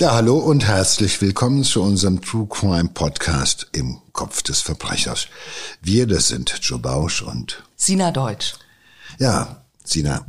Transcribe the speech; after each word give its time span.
Ja, 0.00 0.12
hallo 0.12 0.38
und 0.38 0.66
herzlich 0.66 1.20
willkommen 1.22 1.62
zu 1.62 1.80
unserem 1.80 2.20
True 2.20 2.48
Crime 2.48 2.88
Podcast 2.88 3.68
im 3.70 4.00
Kopf 4.12 4.42
des 4.42 4.60
Verbrechers. 4.60 5.28
Wir, 5.82 6.08
das 6.08 6.26
sind 6.26 6.52
Joe 6.62 6.80
Bausch 6.80 7.22
und 7.22 7.62
Sina 7.76 8.10
Deutsch. 8.10 8.54
Ja, 9.20 9.64
Sina, 9.84 10.26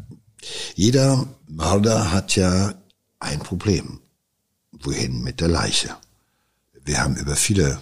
jeder 0.76 1.26
Mörder 1.48 2.12
hat 2.12 2.36
ja 2.36 2.76
ein 3.20 3.40
Problem. 3.40 4.02
Wohin 4.72 5.24
mit 5.24 5.42
der 5.42 5.48
Leiche? 5.48 5.96
Wir 6.84 7.02
haben 7.02 7.16
über 7.16 7.36
viele 7.36 7.82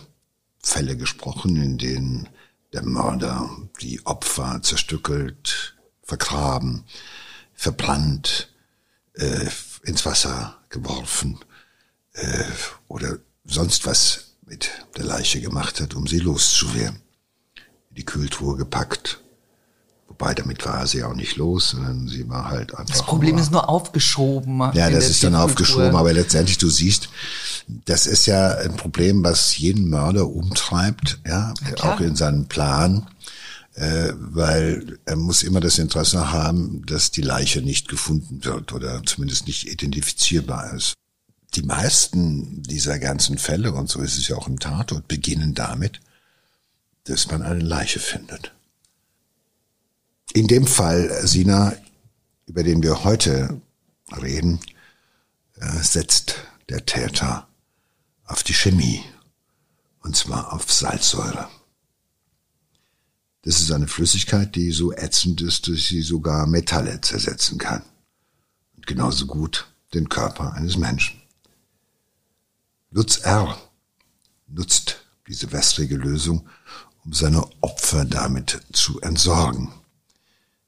Fälle 0.59 0.95
gesprochen, 0.95 1.57
in 1.57 1.77
denen 1.77 2.29
der 2.71 2.83
Mörder 2.83 3.49
die 3.81 4.05
Opfer 4.05 4.61
zerstückelt, 4.63 5.75
vergraben, 6.01 6.85
verbrannt, 7.53 8.47
äh, 9.15 9.49
ins 9.83 10.05
Wasser 10.05 10.55
geworfen 10.69 11.39
äh, 12.13 12.43
oder 12.87 13.17
sonst 13.45 13.85
was 13.85 14.35
mit 14.45 14.69
der 14.97 15.05
Leiche 15.05 15.41
gemacht 15.41 15.81
hat, 15.81 15.95
um 15.95 16.07
sie 16.07 16.19
loszuwerden. 16.19 17.01
Die 17.91 18.05
Kühltruhe 18.05 18.57
gepackt. 18.57 19.19
Wobei 20.07 20.33
damit 20.33 20.65
war 20.65 20.85
sie 20.85 21.03
auch 21.03 21.15
nicht 21.15 21.37
los, 21.37 21.71
sondern 21.71 22.07
sie 22.07 22.27
war 22.29 22.49
halt 22.49 22.75
einfach. 22.75 22.93
Das 22.93 23.05
Problem 23.05 23.37
ist 23.37 23.51
nur 23.51 23.67
aufgeschoben. 23.67 24.59
Ja, 24.73 24.89
das 24.89 25.09
ist 25.09 25.23
dann 25.23 25.35
aufgeschoben, 25.35 25.95
aber 25.95 26.13
letztendlich, 26.13 26.57
du 26.57 26.69
siehst, 26.69 27.09
das 27.67 28.05
ist 28.05 28.25
ja 28.25 28.57
ein 28.57 28.75
Problem, 28.75 29.23
was 29.23 29.57
jeden 29.57 29.89
Mörder 29.89 30.27
umtreibt, 30.27 31.19
ja, 31.25 31.53
ja 31.67 31.83
auch 31.83 31.99
in 31.99 32.15
seinem 32.15 32.47
Plan 32.47 33.07
äh, 33.75 34.13
weil 34.15 34.99
er 35.05 35.15
muss 35.15 35.41
immer 35.41 35.59
das 35.59 35.79
Interesse 35.79 36.31
haben, 36.31 36.85
dass 36.85 37.11
die 37.11 37.21
Leiche 37.21 37.61
nicht 37.61 37.87
gefunden 37.87 38.43
wird 38.45 38.71
oder 38.73 39.01
zumindest 39.03 39.47
nicht 39.47 39.67
identifizierbar 39.67 40.73
ist. 40.73 40.93
Die 41.55 41.63
meisten 41.63 42.63
dieser 42.63 42.97
ganzen 42.97 43.37
Fälle, 43.37 43.73
und 43.73 43.89
so 43.89 44.01
ist 44.01 44.17
es 44.17 44.27
ja 44.27 44.35
auch 44.35 44.47
im 44.47 44.59
Tatort, 44.59 45.07
beginnen 45.07 45.53
damit, 45.53 45.99
dass 47.03 47.29
man 47.29 47.41
eine 47.43 47.59
Leiche 47.59 47.99
findet. 47.99 48.53
In 50.33 50.47
dem 50.47 50.65
Fall, 50.65 51.27
Sina, 51.27 51.73
über 52.47 52.63
den 52.63 52.81
wir 52.81 53.03
heute 53.03 53.61
reden, 54.21 54.59
äh, 55.57 55.83
setzt 55.83 56.35
der 56.69 56.85
Täter 56.85 57.47
auf 58.25 58.41
die 58.41 58.53
Chemie, 58.53 59.03
und 59.99 60.15
zwar 60.15 60.53
auf 60.53 60.71
Salzsäure. 60.71 61.49
Das 63.43 63.59
ist 63.59 63.71
eine 63.71 63.87
Flüssigkeit, 63.87 64.55
die 64.55 64.71
so 64.71 64.93
ätzend 64.93 65.41
ist, 65.41 65.67
dass 65.67 65.87
sie 65.87 66.01
sogar 66.01 66.47
Metalle 66.47 67.01
zersetzen 67.01 67.57
kann. 67.57 67.83
Und 68.75 68.87
genauso 68.87 69.27
gut 69.27 69.67
den 69.93 70.09
Körper 70.09 70.53
eines 70.53 70.77
Menschen. 70.77 71.22
Lutz 72.95 73.17
R. 73.17 73.57
nutzt 74.45 75.03
diese 75.27 75.51
wässrige 75.51 75.95
Lösung, 75.95 76.47
um 77.03 77.11
seine 77.11 77.43
Opfer 77.61 78.05
damit 78.05 78.61
zu 78.71 79.01
entsorgen. 79.01 79.73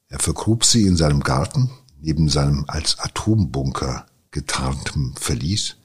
Er 0.08 0.18
vergrub 0.18 0.64
sie 0.64 0.88
in 0.88 0.96
seinem 0.96 1.22
Garten, 1.22 1.70
neben 2.00 2.28
seinem 2.28 2.64
als 2.66 2.98
Atombunker 2.98 4.06
getarntem 4.32 5.14
Verlies. 5.14 5.76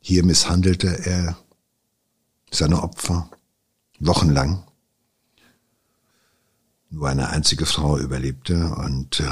Hier 0.00 0.24
misshandelte 0.24 1.04
er 1.04 1.36
seine 2.50 2.82
Opfer 2.82 3.28
wochenlang 4.00 4.64
nur 6.88 7.06
eine 7.06 7.28
einzige 7.28 7.66
Frau 7.66 7.98
überlebte 7.98 8.74
und 8.76 9.20
äh, 9.20 9.28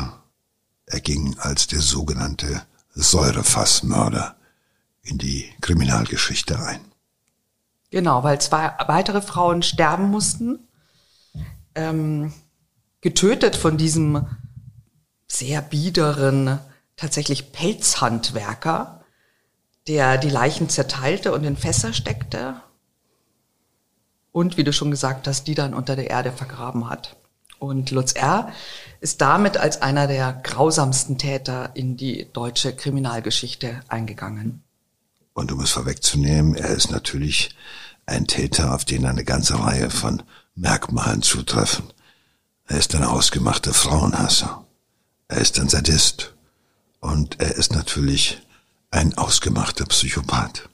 er 0.85 1.01
ging 1.01 1.39
als 1.39 1.69
der 1.69 1.81
sogenannte 1.81 2.67
Säurefassmörder 2.93 4.37
in 5.07 5.19
die 5.19 5.51
Kriminalgeschichte 5.61 6.59
ein. 6.61 6.81
Genau, 7.91 8.25
weil 8.25 8.41
zwei 8.41 8.73
weitere 8.87 9.23
Frauen 9.23 9.63
sterben 9.63 10.11
mussten, 10.11 10.59
ähm, 11.75 12.33
getötet 13.01 13.57
von 13.57 13.77
diesem 13.77 14.27
sehr 15.29 15.63
biederen, 15.63 16.59
tatsächlich 16.97 17.53
Pelzhandwerker, 17.53 19.05
der 19.87 20.19
die 20.19 20.31
Leichen 20.31 20.69
zerteilte 20.69 21.33
und 21.33 21.45
in 21.45 21.57
Fässer 21.57 21.93
steckte 21.93 22.61
und, 24.33 24.57
wie 24.57 24.65
du 24.65 24.73
schon 24.73 24.91
gesagt 24.91 25.27
hast, 25.29 25.47
die 25.47 25.55
dann 25.55 25.75
unter 25.75 25.97
der 25.97 26.11
Erde 26.11 26.33
vergraben 26.33 26.91
hat. 26.91 27.17
Und 27.59 27.91
Lutz 27.91 28.13
R. 28.13 28.53
ist 29.01 29.21
damit 29.21 29.57
als 29.57 29.81
einer 29.81 30.07
der 30.07 30.33
grausamsten 30.43 31.17
Täter 31.17 31.71
in 31.75 31.97
die 31.97 32.31
deutsche 32.33 32.75
Kriminalgeschichte 32.75 33.81
eingegangen. 33.89 34.63
Und 35.37 35.53
um 35.53 35.61
es 35.61 35.73
vorwegzunehmen, 35.73 36.55
er 36.55 36.71
ist 36.71 36.91
natürlich 36.91 37.51
ein 38.07 38.27
Täter, 38.27 38.75
auf 38.75 38.87
den 38.87 39.05
eine 39.05 39.23
ganze 39.23 39.61
Reihe 39.63 39.91
von 39.91 40.23
Merkmalen 40.55 41.21
zutreffen. 41.21 41.93
Er 42.67 42.79
ist 42.79 42.95
ein 42.95 43.05
ausgemachter 43.05 43.75
Frauenhasser. 43.75 44.65
Er 45.29 45.37
ist 45.37 45.61
ein 45.61 45.69
Sadist. 45.69 46.33
Und 47.01 47.39
er 47.39 47.55
ist 47.55 47.75
natürlich 47.75 48.41
ein 48.91 49.19
ausgemachter 49.19 49.85
Psychopath. 49.85 50.71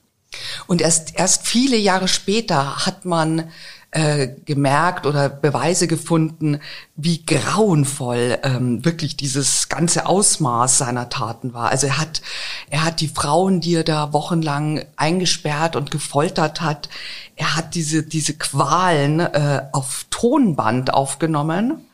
Und 0.68 0.80
erst, 0.80 1.16
erst 1.16 1.44
viele 1.44 1.76
Jahre 1.76 2.06
später 2.06 2.86
hat 2.86 3.04
man 3.04 3.50
äh, 3.92 4.28
gemerkt 4.46 5.06
oder 5.06 5.28
Beweise 5.28 5.86
gefunden, 5.86 6.60
wie 6.96 7.24
grauenvoll 7.24 8.38
ähm, 8.42 8.84
wirklich 8.84 9.16
dieses 9.18 9.68
ganze 9.68 10.06
Ausmaß 10.06 10.78
seiner 10.78 11.10
Taten 11.10 11.52
war. 11.52 11.68
Also 11.68 11.88
er 11.88 11.98
hat, 11.98 12.22
er 12.70 12.84
hat 12.84 13.00
die 13.02 13.08
Frauen, 13.08 13.60
die 13.60 13.74
er 13.74 13.84
da 13.84 14.14
wochenlang 14.14 14.84
eingesperrt 14.96 15.76
und 15.76 15.90
gefoltert 15.90 16.62
hat, 16.62 16.88
er 17.36 17.54
hat 17.54 17.74
diese, 17.74 18.02
diese 18.02 18.34
Qualen 18.34 19.20
äh, 19.20 19.64
auf 19.72 20.06
Tonband 20.08 20.94
aufgenommen. 20.94 21.86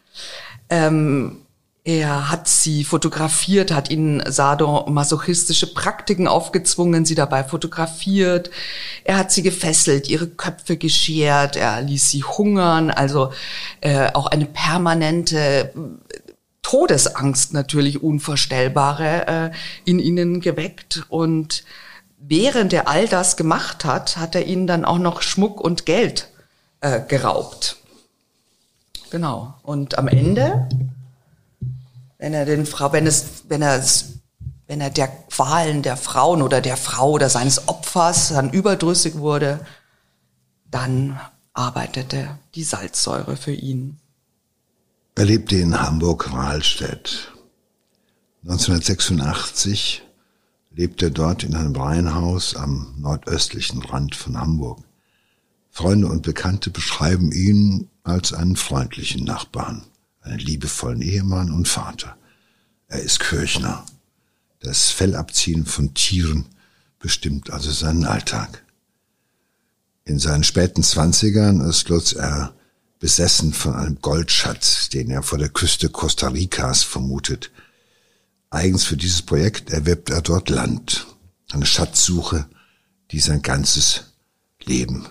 Ähm, 0.71 1.43
er 1.89 2.29
hat 2.29 2.49
sie 2.49 2.85
fotografiert, 2.85 3.73
hat 3.73 3.91
ihnen 3.91 4.23
sadomasochistische 4.31 5.73
Praktiken 5.73 6.29
aufgezwungen, 6.29 7.07
sie 7.07 7.15
dabei 7.15 7.45
fotografiert. 7.45 8.51
Er 9.05 9.17
hat 9.17 9.33
sie 9.33 9.41
gefesselt, 9.41 10.07
ihre 10.07 10.27
Köpfe 10.27 10.77
geschert, 10.77 11.57
er 11.57 11.81
ließ 11.81 12.11
sie 12.11 12.25
hungern, 12.25 12.91
also 12.91 13.33
äh, 13.81 14.13
auch 14.13 14.27
eine 14.27 14.45
permanente 14.45 15.39
äh, 15.39 16.33
Todesangst 16.61 17.55
natürlich 17.55 18.03
unvorstellbare 18.03 19.27
äh, 19.27 19.51
in 19.87 19.99
ihnen 19.99 20.43
geweckt 20.43 21.07
und 21.09 21.65
während 22.19 22.75
er 22.75 22.87
all 22.87 23.09
das 23.09 23.39
gemacht 23.39 23.87
hat, 23.87 24.19
hat 24.19 24.35
er 24.35 24.45
ihnen 24.45 24.67
dann 24.67 24.85
auch 24.85 24.99
noch 24.99 25.23
Schmuck 25.23 25.59
und 25.59 25.87
Geld 25.87 26.29
äh, 26.83 27.01
geraubt. 27.09 27.79
Genau. 29.09 29.55
Und 29.63 29.97
am 29.97 30.07
Ende 30.07 30.69
wenn 32.19 32.35
er 32.35 32.45
den 32.45 32.67
Frau, 32.67 32.93
wenn 32.93 33.07
es, 33.07 33.45
wenn 33.49 33.63
er 33.63 33.79
es, 33.79 34.21
wenn 34.67 34.81
er 34.81 34.91
der 34.91 35.09
Qualen 35.09 35.83
der 35.83 35.97
Frauen 35.97 36.43
oder 36.43 36.61
der 36.61 36.77
Frau 36.77 37.13
oder 37.13 37.31
seines 37.31 37.69
Opfers 37.69 38.29
dann 38.29 38.51
überdrüssig 38.51 39.15
wurde, 39.15 39.65
dann 40.71 41.19
arbeitete 41.55 42.39
die 42.55 42.65
Salzsäure 42.65 43.37
für 43.37 43.53
ihn. 43.53 43.99
Er 45.15 45.25
lebte 45.25 45.57
in 45.57 45.81
Hamburg-Rahlstedt. 45.81 47.33
1986 48.43 50.03
lebte 50.71 51.07
er 51.07 51.11
dort 51.11 51.43
in 51.43 51.55
einem 51.55 51.75
Reihenhaus 51.75 52.55
am 52.55 52.95
nordöstlichen 52.99 53.83
Rand 53.83 54.15
von 54.15 54.39
Hamburg. 54.39 54.81
Freunde 55.71 56.09
und 56.09 56.23
Bekannte 56.23 56.71
beschreiben 56.71 57.33
ihn 57.33 57.89
als 58.05 58.33
einen 58.33 58.57
freundlichen 58.57 59.25
Nachbarn 59.25 59.85
einen 60.21 60.39
liebevollen 60.39 61.03
Ehemann 61.03 61.51
und 61.51 61.69
Vater. 61.69 62.17
Er 62.89 63.01
ist 63.01 63.21
Kirchner. 63.21 63.85
Das 64.61 64.91
Fellabziehen 64.91 65.67
von 65.67 65.95
Tieren 65.95 66.47
bestimmt 66.99 67.51
also 67.51 67.71
seinen 67.71 68.05
Alltag. 68.05 68.65
In 70.05 70.19
seinen 70.19 70.43
späten 70.43 70.83
Zwanzigern 70.83 71.61
ist 71.61 71.89
Lutz 71.89 72.13
R. 72.13 72.55
besessen 72.99 73.53
von 73.53 73.75
einem 73.75 74.01
Goldschatz, 74.01 74.89
den 74.89 75.11
er 75.11 75.23
vor 75.23 75.39
der 75.39 75.51
Küste 75.51 75.91
Costa 75.91 76.29
Ricas 76.29 76.83
vermutet. 76.83 77.51
Eigens 78.51 78.85
für 78.85 78.97
dieses 78.97 79.23
Projekt 79.23 79.71
erwirbt 79.71 80.11
er 80.11 80.23
dort 80.23 80.49
Land. 80.49 81.07
Eine 81.51 81.67
Schatzsuche, 81.67 82.49
die 83.11 83.21
sein 83.21 83.43
ganzes 83.43 84.15
Leben 84.65 85.07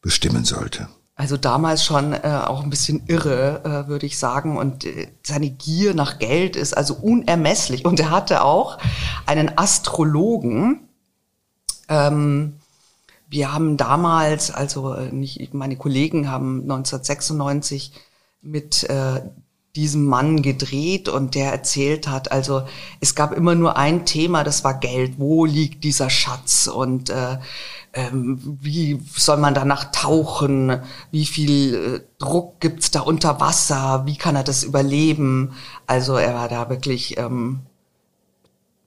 bestimmen 0.00 0.44
sollte 0.44 0.88
also 1.20 1.36
damals 1.36 1.84
schon 1.84 2.14
äh, 2.14 2.40
auch 2.46 2.62
ein 2.62 2.70
bisschen 2.70 3.02
irre, 3.06 3.60
äh, 3.62 3.88
würde 3.88 4.06
ich 4.06 4.18
sagen. 4.18 4.56
Und 4.56 4.86
äh, 4.86 5.08
seine 5.22 5.50
Gier 5.50 5.92
nach 5.92 6.18
Geld 6.18 6.56
ist 6.56 6.74
also 6.74 6.94
unermesslich. 6.94 7.84
Und 7.84 8.00
er 8.00 8.10
hatte 8.10 8.42
auch 8.42 8.78
einen 9.26 9.58
Astrologen. 9.58 10.88
Ähm, 11.90 12.54
wir 13.28 13.52
haben 13.52 13.76
damals, 13.76 14.50
also 14.50 14.94
äh, 14.94 15.12
nicht 15.12 15.52
meine 15.52 15.76
Kollegen 15.76 16.30
haben 16.30 16.62
1996 16.62 17.92
mit 18.40 18.84
äh, 18.84 19.20
diesem 19.76 20.06
Mann 20.06 20.40
gedreht 20.40 21.10
und 21.10 21.34
der 21.34 21.52
erzählt 21.52 22.08
hat, 22.08 22.32
also 22.32 22.62
es 23.00 23.14
gab 23.14 23.32
immer 23.36 23.54
nur 23.54 23.76
ein 23.76 24.06
Thema, 24.06 24.42
das 24.42 24.64
war 24.64 24.80
Geld. 24.80 25.18
Wo 25.18 25.44
liegt 25.44 25.84
dieser 25.84 26.08
Schatz 26.08 26.66
und 26.66 27.10
äh, 27.10 27.36
ähm, 27.92 28.58
wie 28.60 29.00
soll 29.16 29.38
man 29.38 29.54
danach 29.54 29.90
tauchen? 29.90 30.80
Wie 31.10 31.26
viel 31.26 31.74
äh, 31.74 32.00
Druck 32.18 32.60
gibt's 32.60 32.90
da 32.90 33.00
unter 33.00 33.40
Wasser? 33.40 34.06
Wie 34.06 34.16
kann 34.16 34.36
er 34.36 34.44
das 34.44 34.62
überleben? 34.62 35.52
Also 35.86 36.16
er 36.16 36.34
war 36.34 36.48
da 36.48 36.70
wirklich 36.70 37.18
ähm, 37.18 37.60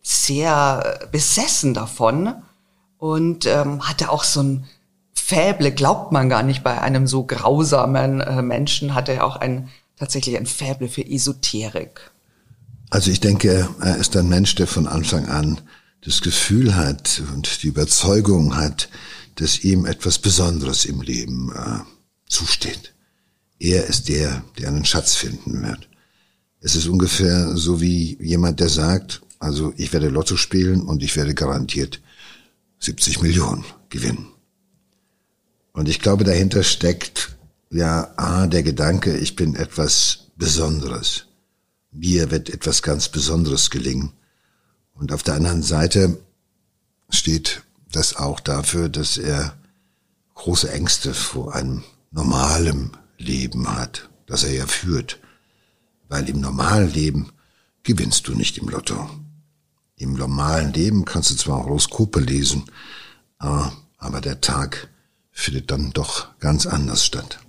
sehr 0.02 1.00
besessen 1.12 1.74
davon 1.74 2.34
und 2.98 3.46
ähm, 3.46 3.88
hatte 3.88 4.10
auch 4.10 4.24
so 4.24 4.42
ein 4.42 4.66
Fäble, 5.14 5.72
glaubt 5.72 6.12
man 6.12 6.30
gar 6.30 6.44
nicht 6.44 6.64
bei 6.64 6.82
einem 6.82 7.08
so 7.08 7.24
grausamen 7.24 8.22
äh, 8.22 8.42
Menschen, 8.42 8.94
hatte 8.94 9.14
er 9.14 9.26
auch 9.26 9.36
ein 9.38 9.70
tatsächlich 9.98 10.38
ein 10.38 10.46
Faible 10.46 10.90
für 10.90 11.06
Esoterik. 11.06 12.12
Also 12.90 13.10
ich 13.10 13.20
denke, 13.20 13.70
er 13.80 13.98
ist 13.98 14.16
ein 14.18 14.28
Mensch, 14.28 14.56
der 14.56 14.68
von 14.68 14.88
Anfang 14.88 15.28
an 15.28 15.62
das 16.06 16.22
Gefühl 16.22 16.76
hat 16.76 17.22
und 17.34 17.64
die 17.64 17.68
Überzeugung 17.68 18.56
hat, 18.56 18.90
dass 19.36 19.64
ihm 19.64 19.86
etwas 19.86 20.20
Besonderes 20.20 20.86
im 20.86 21.02
Leben 21.02 21.52
äh, 21.56 21.80
zusteht. 22.28 22.94
Er 23.60 23.86
ist 23.86 24.10
der, 24.10 24.44
der 24.58 24.68
einen 24.68 24.86
Schatz 24.86 25.16
finden 25.16 25.64
wird. 25.64 25.88
Es 26.60 26.76
ist 26.76 26.88
ungefähr 26.88 27.56
so 27.56 27.82
wie 27.82 28.18
jemand, 28.22 28.60
der 28.60 28.70
sagt, 28.70 29.22
also 29.40 29.74
ich 29.78 29.92
werde 29.94 30.10
Lotto 30.10 30.38
spielen 30.38 30.82
und 30.82 31.04
ich 31.04 31.16
werde 31.16 31.34
garantiert 31.34 32.02
70 32.80 33.22
Millionen 33.22 33.66
gewinnen. 33.90 34.28
Und 35.72 35.90
ich 35.90 36.00
glaube, 36.00 36.24
dahinter 36.24 36.64
steckt 36.64 37.36
ja, 37.70 38.14
ah, 38.18 38.46
der 38.46 38.62
Gedanke, 38.62 39.18
ich 39.18 39.36
bin 39.36 39.56
etwas 39.56 40.28
Besonderes. 40.38 41.26
Mir 41.92 42.30
wird 42.30 42.50
etwas 42.50 42.84
ganz 42.84 43.10
Besonderes 43.10 43.70
gelingen. 43.70 44.14
Und 44.94 45.12
auf 45.12 45.24
der 45.24 45.36
anderen 45.36 45.64
Seite 45.64 46.20
steht 47.10 47.64
das 47.92 48.16
auch 48.16 48.40
dafür, 48.40 48.90
dass 48.90 49.18
er 49.18 49.58
große 50.36 50.72
Ängste 50.72 51.14
vor 51.14 51.54
einem 51.56 51.84
normalen 52.12 52.92
Leben 53.18 53.68
hat, 53.76 54.10
das 54.26 54.44
er 54.44 54.54
ja 54.54 54.68
führt. 54.68 55.20
Weil 56.10 56.28
im 56.30 56.42
normalen 56.42 56.92
Leben 56.92 57.32
gewinnst 57.84 58.28
du 58.28 58.36
nicht 58.36 58.58
im 58.58 58.70
Lotto. 58.70 59.10
Im 59.96 60.14
normalen 60.14 60.74
Leben 60.74 61.06
kannst 61.06 61.32
du 61.32 61.36
zwar 61.36 61.64
Horoskope 61.64 62.20
lesen, 62.20 62.66
aber 63.38 64.22
der 64.22 64.42
Tag 64.42 64.90
findet 65.32 65.72
dann 65.72 65.92
doch 65.92 66.38
ganz 66.40 66.66
anders 66.66 67.06
statt. 67.06 67.40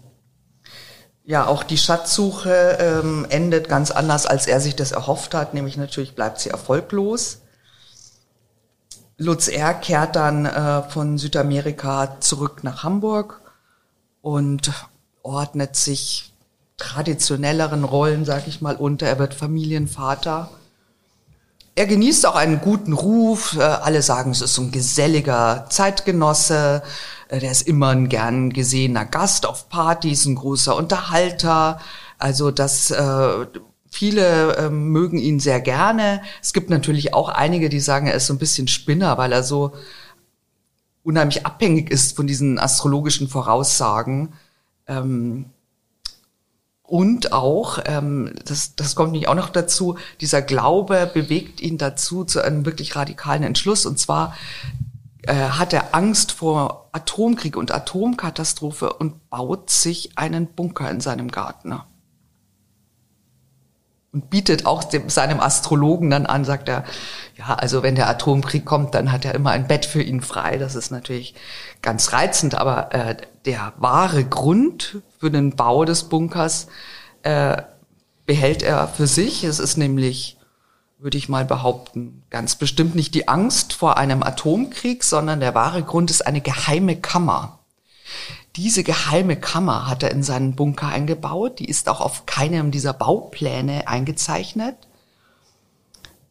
Ja, 1.26 1.46
auch 1.46 1.62
die 1.62 1.78
Schatzsuche 1.78 2.76
ähm, 2.78 3.26
endet 3.30 3.68
ganz 3.68 3.90
anders, 3.90 4.26
als 4.26 4.46
er 4.46 4.60
sich 4.60 4.76
das 4.76 4.92
erhofft 4.92 5.32
hat, 5.34 5.54
nämlich 5.54 5.78
natürlich 5.78 6.14
bleibt 6.14 6.38
sie 6.38 6.50
erfolglos. 6.50 7.40
Lutz 9.16 9.48
R. 9.48 9.72
kehrt 9.72 10.16
dann 10.16 10.44
äh, 10.44 10.82
von 10.82 11.16
Südamerika 11.16 12.20
zurück 12.20 12.62
nach 12.62 12.82
Hamburg 12.82 13.40
und 14.20 14.70
ordnet 15.22 15.76
sich 15.76 16.34
traditionelleren 16.76 17.84
Rollen, 17.84 18.26
sag 18.26 18.46
ich 18.46 18.60
mal, 18.60 18.76
unter. 18.76 19.06
Er 19.06 19.18
wird 19.18 19.32
Familienvater. 19.32 20.50
Er 21.76 21.86
genießt 21.86 22.26
auch 22.26 22.36
einen 22.36 22.60
guten 22.60 22.92
Ruf. 22.92 23.56
Äh, 23.56 23.62
alle 23.62 24.02
sagen, 24.02 24.30
es 24.30 24.40
ist 24.40 24.54
so 24.54 24.62
ein 24.62 24.70
geselliger 24.70 25.66
Zeitgenosse. 25.70 26.82
Äh, 27.28 27.40
der 27.40 27.50
ist 27.50 27.66
immer 27.66 27.88
ein 27.88 28.08
gern 28.08 28.50
gesehener 28.52 29.04
Gast 29.04 29.46
auf 29.46 29.68
Partys, 29.68 30.24
ein 30.26 30.36
großer 30.36 30.76
Unterhalter. 30.76 31.80
Also 32.18 32.50
das 32.52 32.90
äh, 32.92 33.46
viele 33.90 34.56
äh, 34.56 34.70
mögen 34.70 35.18
ihn 35.18 35.40
sehr 35.40 35.60
gerne. 35.60 36.22
Es 36.40 36.52
gibt 36.52 36.70
natürlich 36.70 37.12
auch 37.12 37.28
einige, 37.28 37.68
die 37.68 37.80
sagen, 37.80 38.06
er 38.06 38.14
ist 38.14 38.26
so 38.26 38.34
ein 38.34 38.38
bisschen 38.38 38.68
Spinner, 38.68 39.18
weil 39.18 39.32
er 39.32 39.42
so 39.42 39.72
unheimlich 41.02 41.44
abhängig 41.44 41.90
ist 41.90 42.16
von 42.16 42.26
diesen 42.26 42.58
astrologischen 42.58 43.28
Voraussagen. 43.28 44.32
Ähm, 44.86 45.46
und 46.86 47.32
auch, 47.32 47.78
ähm, 47.86 48.34
das, 48.44 48.76
das 48.76 48.94
kommt 48.94 49.12
nicht 49.12 49.26
auch 49.26 49.34
noch 49.34 49.48
dazu, 49.48 49.96
dieser 50.20 50.42
Glaube 50.42 51.10
bewegt 51.12 51.60
ihn 51.62 51.78
dazu 51.78 52.24
zu 52.24 52.42
einem 52.42 52.66
wirklich 52.66 52.94
radikalen 52.94 53.42
Entschluss. 53.42 53.86
Und 53.86 53.98
zwar 53.98 54.36
äh, 55.22 55.34
hat 55.34 55.72
er 55.72 55.94
Angst 55.94 56.32
vor 56.32 56.90
Atomkrieg 56.92 57.56
und 57.56 57.72
Atomkatastrophe 57.72 58.92
und 58.92 59.30
baut 59.30 59.70
sich 59.70 60.18
einen 60.18 60.46
Bunker 60.46 60.90
in 60.90 61.00
seinem 61.00 61.30
Garten. 61.30 61.80
Und 64.14 64.30
bietet 64.30 64.64
auch 64.64 64.84
dem, 64.84 65.10
seinem 65.10 65.40
Astrologen 65.40 66.08
dann 66.08 66.24
an, 66.24 66.44
sagt 66.44 66.68
er, 66.68 66.84
ja, 67.36 67.54
also 67.54 67.82
wenn 67.82 67.96
der 67.96 68.08
Atomkrieg 68.08 68.64
kommt, 68.64 68.94
dann 68.94 69.10
hat 69.10 69.24
er 69.24 69.34
immer 69.34 69.50
ein 69.50 69.66
Bett 69.66 69.84
für 69.84 70.02
ihn 70.02 70.20
frei. 70.20 70.56
Das 70.56 70.76
ist 70.76 70.90
natürlich 70.90 71.34
ganz 71.82 72.12
reizend, 72.12 72.54
aber 72.54 72.94
äh, 72.94 73.16
der 73.44 73.72
wahre 73.76 74.24
Grund 74.24 75.02
für 75.18 75.30
den 75.30 75.56
Bau 75.56 75.84
des 75.84 76.04
Bunkers 76.04 76.68
äh, 77.24 77.60
behält 78.24 78.62
er 78.62 78.88
für 78.88 79.08
sich. 79.08 79.44
Es 79.44 79.58
ist 79.58 79.76
nämlich 79.76 80.38
würde 81.04 81.18
ich 81.18 81.28
mal 81.28 81.44
behaupten. 81.44 82.22
Ganz 82.30 82.56
bestimmt 82.56 82.94
nicht 82.94 83.14
die 83.14 83.28
Angst 83.28 83.74
vor 83.74 83.98
einem 83.98 84.22
Atomkrieg, 84.22 85.04
sondern 85.04 85.38
der 85.38 85.54
wahre 85.54 85.82
Grund 85.82 86.10
ist 86.10 86.26
eine 86.26 86.40
geheime 86.40 86.96
Kammer. 86.96 87.58
Diese 88.56 88.84
geheime 88.84 89.36
Kammer 89.36 89.88
hat 89.88 90.02
er 90.02 90.12
in 90.12 90.22
seinen 90.22 90.54
Bunker 90.54 90.88
eingebaut. 90.88 91.58
Die 91.58 91.68
ist 91.68 91.88
auch 91.88 92.00
auf 92.00 92.24
keinem 92.26 92.70
dieser 92.70 92.92
Baupläne 92.92 93.88
eingezeichnet. 93.88 94.76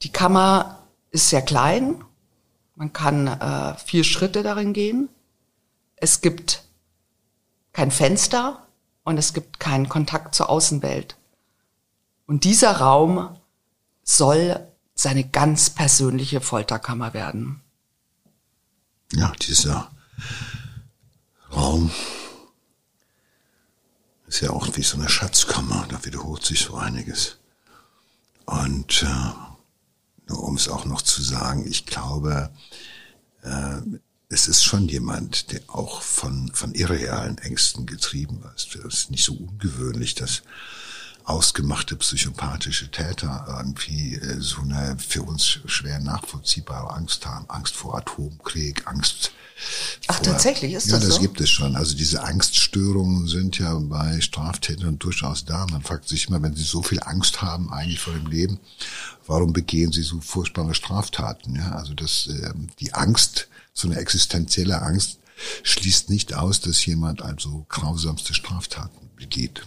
Die 0.03 0.11
Kammer 0.11 0.79
ist 1.11 1.29
sehr 1.29 1.41
klein. 1.41 2.03
Man 2.75 2.93
kann 2.93 3.27
äh, 3.27 3.75
vier 3.75 4.03
Schritte 4.03 4.41
darin 4.41 4.73
gehen. 4.73 5.09
Es 5.95 6.21
gibt 6.21 6.63
kein 7.73 7.91
Fenster 7.91 8.67
und 9.03 9.17
es 9.17 9.33
gibt 9.33 9.59
keinen 9.59 9.89
Kontakt 9.89 10.33
zur 10.33 10.49
Außenwelt. 10.49 11.17
Und 12.25 12.45
dieser 12.45 12.77
Raum 12.77 13.37
soll 14.03 14.65
seine 14.95 15.27
ganz 15.27 15.69
persönliche 15.69 16.39
Folterkammer 16.39 17.13
werden. 17.13 17.61
Ja, 19.11 19.33
dieser 19.41 19.91
Raum 21.55 21.91
ist 24.27 24.41
ja 24.41 24.49
auch 24.49 24.75
wie 24.75 24.83
so 24.83 24.97
eine 24.97 25.09
Schatzkammer, 25.09 25.85
da 25.89 26.03
wiederholt 26.05 26.43
sich 26.43 26.61
so 26.61 26.75
einiges. 26.75 27.37
Und 28.45 29.03
äh, 29.03 29.33
nur 30.27 30.43
um 30.43 30.55
es 30.55 30.67
auch 30.67 30.85
noch 30.85 31.01
zu 31.01 31.21
sagen, 31.21 31.67
ich 31.67 31.85
glaube, 31.85 32.49
äh, 33.43 33.81
es 34.29 34.47
ist 34.47 34.63
schon 34.63 34.87
jemand, 34.87 35.51
der 35.51 35.61
auch 35.67 36.01
von, 36.01 36.51
von 36.53 36.73
irrealen 36.73 37.37
Ängsten 37.37 37.85
getrieben 37.85 38.43
ist. 38.55 38.75
Das 38.75 38.93
ist 38.93 39.11
nicht 39.11 39.23
so 39.23 39.33
ungewöhnlich, 39.33 40.15
dass 40.15 40.41
ausgemachte 41.23 41.95
psychopathische 41.95 42.89
Täter 42.89 43.45
irgendwie 43.47 44.15
äh, 44.15 44.41
so 44.41 44.61
eine 44.61 44.97
für 44.97 45.21
uns 45.21 45.59
schwer 45.65 45.99
nachvollziehbare 45.99 46.91
Angst 46.91 47.25
haben. 47.25 47.49
Angst 47.49 47.75
vor 47.75 47.95
Atomkrieg, 47.95 48.87
Angst 48.87 49.31
Ach, 50.07 50.15
vor, 50.15 50.25
tatsächlich 50.25 50.73
ist 50.73 50.87
ja, 50.87 50.93
das 50.93 51.03
so? 51.03 51.07
Ja, 51.07 51.13
das 51.13 51.21
gibt 51.21 51.41
es 51.41 51.49
schon. 51.49 51.75
Also 51.75 51.95
diese 51.95 52.23
Angststörungen 52.23 53.27
sind 53.27 53.57
ja 53.57 53.73
bei 53.79 54.19
Straftätern 54.21 54.99
durchaus 54.99 55.45
da. 55.45 55.65
Man 55.69 55.81
fragt 55.81 56.07
sich 56.07 56.27
immer, 56.27 56.41
wenn 56.41 56.55
sie 56.55 56.63
so 56.63 56.81
viel 56.81 56.99
Angst 57.01 57.41
haben 57.41 57.71
eigentlich 57.71 57.99
vor 57.99 58.13
dem 58.13 58.27
Leben, 58.27 58.59
warum 59.27 59.53
begehen 59.53 59.91
sie 59.91 60.03
so 60.03 60.19
furchtbare 60.21 60.73
Straftaten? 60.73 61.55
Ja, 61.55 61.73
also 61.73 61.93
das, 61.93 62.27
äh, 62.27 62.53
die 62.79 62.93
Angst, 62.93 63.47
so 63.73 63.87
eine 63.87 63.97
existenzielle 63.97 64.81
Angst, 64.81 65.19
schließt 65.63 66.09
nicht 66.09 66.33
aus, 66.33 66.61
dass 66.61 66.85
jemand 66.85 67.21
also 67.21 67.65
grausamste 67.69 68.33
Straftaten 68.33 69.09
begeht. 69.15 69.65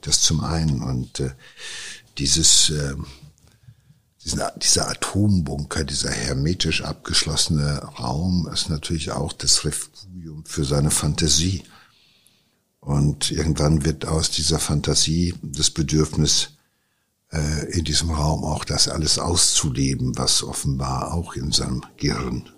Das 0.00 0.20
zum 0.20 0.42
einen. 0.42 0.82
Und 0.82 1.20
äh, 1.20 1.30
dieses, 2.18 2.70
äh, 2.70 2.94
diesen, 4.24 4.40
dieser 4.62 4.88
Atombunker, 4.88 5.84
dieser 5.84 6.10
hermetisch 6.10 6.82
abgeschlossene 6.82 7.78
Raum 7.98 8.48
ist 8.52 8.70
natürlich 8.70 9.10
auch 9.10 9.32
das 9.32 9.64
Refugium 9.64 10.44
für 10.44 10.64
seine 10.64 10.90
Fantasie. 10.90 11.64
Und 12.80 13.30
irgendwann 13.30 13.84
wird 13.84 14.06
aus 14.06 14.30
dieser 14.30 14.58
Fantasie 14.58 15.34
das 15.42 15.70
Bedürfnis, 15.70 16.50
äh, 17.32 17.70
in 17.70 17.84
diesem 17.84 18.10
Raum 18.10 18.44
auch 18.44 18.64
das 18.64 18.88
alles 18.88 19.18
auszuleben, 19.18 20.16
was 20.18 20.42
offenbar 20.42 21.14
auch 21.14 21.34
in 21.34 21.52
seinem 21.52 21.82
Gehirn 21.96 22.48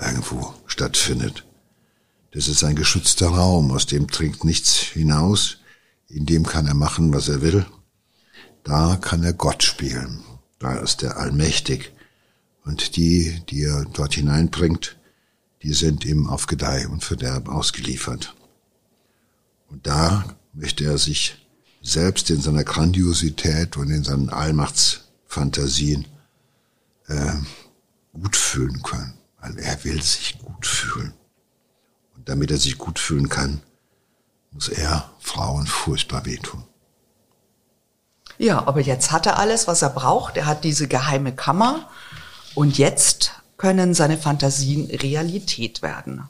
irgendwo 0.00 0.54
stattfindet. 0.66 1.44
Das 2.32 2.48
ist 2.48 2.62
ein 2.64 2.76
geschützter 2.76 3.28
Raum, 3.28 3.70
aus 3.70 3.86
dem 3.86 4.06
dringt 4.06 4.44
nichts 4.44 4.76
hinaus. 4.76 5.58
In 6.08 6.26
dem 6.26 6.46
kann 6.46 6.66
er 6.66 6.74
machen, 6.74 7.12
was 7.12 7.28
er 7.28 7.42
will. 7.42 7.66
Da 8.64 8.96
kann 8.96 9.24
er 9.24 9.32
Gott 9.32 9.62
spielen. 9.62 10.22
Da 10.58 10.76
ist 10.76 11.02
er 11.02 11.16
allmächtig. 11.16 11.92
Und 12.64 12.96
die, 12.96 13.40
die 13.48 13.62
er 13.62 13.84
dort 13.84 14.14
hineinbringt, 14.14 14.98
die 15.62 15.72
sind 15.72 16.04
ihm 16.04 16.26
auf 16.26 16.46
Gedeih 16.46 16.86
und 16.88 17.04
Verderb 17.04 17.48
ausgeliefert. 17.48 18.34
Und 19.68 19.86
da 19.86 20.36
möchte 20.52 20.84
er 20.84 20.98
sich 20.98 21.46
selbst 21.82 22.30
in 22.30 22.40
seiner 22.40 22.64
Grandiosität 22.64 23.76
und 23.76 23.90
in 23.90 24.04
seinen 24.04 24.28
Allmachtsfantasien 24.30 26.06
äh, 27.06 27.34
gut 28.12 28.36
fühlen 28.36 28.82
können. 28.82 29.14
Weil 29.40 29.58
er 29.58 29.84
will 29.84 30.02
sich 30.02 30.38
gut 30.38 30.66
fühlen. 30.66 31.14
Und 32.16 32.28
damit 32.28 32.50
er 32.50 32.58
sich 32.58 32.76
gut 32.76 32.98
fühlen 32.98 33.28
kann, 33.28 33.62
muss 34.50 34.68
er 34.68 35.10
Frauen 35.20 35.66
furchtbar 35.66 36.26
wehtun. 36.26 36.64
Ja, 38.38 38.66
aber 38.66 38.80
jetzt 38.80 39.10
hat 39.10 39.26
er 39.26 39.38
alles, 39.38 39.66
was 39.66 39.82
er 39.82 39.90
braucht. 39.90 40.36
Er 40.36 40.46
hat 40.46 40.62
diese 40.64 40.86
geheime 40.86 41.34
Kammer 41.34 41.88
und 42.54 42.78
jetzt 42.78 43.32
können 43.56 43.94
seine 43.94 44.16
Fantasien 44.16 44.86
Realität 44.86 45.82
werden. 45.82 46.28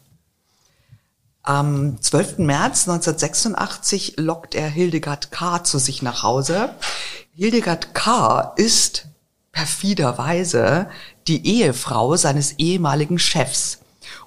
Am 1.42 2.00
12. 2.00 2.38
März 2.38 2.88
1986 2.88 4.14
lockt 4.16 4.54
er 4.54 4.68
Hildegard 4.68 5.30
K. 5.30 5.62
zu 5.64 5.78
sich 5.78 6.02
nach 6.02 6.22
Hause. 6.22 6.74
Hildegard 7.34 7.94
K. 7.94 8.52
ist 8.56 9.06
perfiderweise 9.52 10.88
die 11.26 11.46
Ehefrau 11.46 12.16
seines 12.16 12.52
ehemaligen 12.52 13.18
Chefs. 13.18 13.80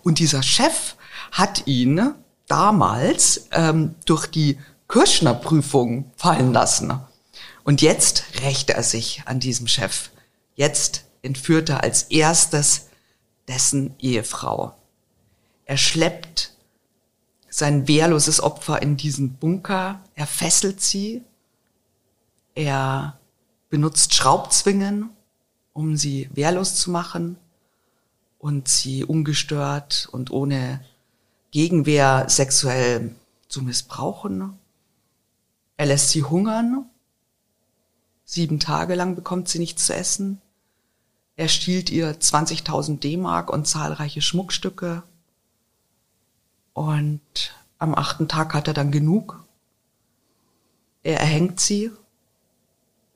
Und 0.03 0.19
dieser 0.19 0.43
Chef 0.43 0.95
hat 1.31 1.67
ihn 1.67 2.13
damals 2.47 3.47
ähm, 3.51 3.95
durch 4.05 4.27
die 4.27 4.59
Kirschner-Prüfung 4.87 6.11
fallen 6.15 6.53
lassen. 6.53 6.99
Und 7.63 7.81
jetzt 7.81 8.23
rächt 8.41 8.69
er 8.69 8.83
sich 8.83 9.23
an 9.25 9.39
diesem 9.39 9.67
Chef. 9.67 10.09
Jetzt 10.55 11.05
entführt 11.21 11.69
er 11.69 11.83
als 11.83 12.03
erstes 12.03 12.87
dessen 13.47 13.95
Ehefrau. 13.99 14.73
Er 15.65 15.77
schleppt 15.77 16.53
sein 17.49 17.87
wehrloses 17.87 18.41
Opfer 18.41 18.81
in 18.81 18.97
diesen 18.97 19.33
Bunker, 19.35 20.01
er 20.15 20.25
fesselt 20.25 20.81
sie, 20.81 21.21
er 22.55 23.19
benutzt 23.69 24.13
Schraubzwingen, 24.13 25.09
um 25.73 25.97
sie 25.97 26.29
wehrlos 26.33 26.75
zu 26.75 26.91
machen 26.91 27.37
und 28.39 28.67
sie 28.67 29.03
ungestört 29.03 30.07
und 30.11 30.31
ohne 30.31 30.83
Gegenwehr 31.51 32.25
sexuell 32.29 33.15
zu 33.47 33.61
missbrauchen. 33.61 34.57
Er 35.77 35.85
lässt 35.85 36.09
sie 36.09 36.23
hungern. 36.23 36.85
Sieben 38.33 38.61
Tage 38.61 38.95
lang 38.95 39.15
bekommt 39.15 39.49
sie 39.49 39.59
nichts 39.59 39.87
zu 39.87 39.93
essen. 39.93 40.39
Er 41.35 41.49
stiehlt 41.49 41.89
ihr 41.89 42.17
20.000 42.17 42.99
D-Mark 42.99 43.49
und 43.49 43.67
zahlreiche 43.67 44.21
Schmuckstücke. 44.21 45.03
Und 46.71 47.21
am 47.77 47.93
achten 47.93 48.29
Tag 48.29 48.53
hat 48.53 48.69
er 48.69 48.73
dann 48.73 48.89
genug. 48.89 49.43
Er 51.03 51.19
erhängt 51.19 51.59
sie, 51.59 51.91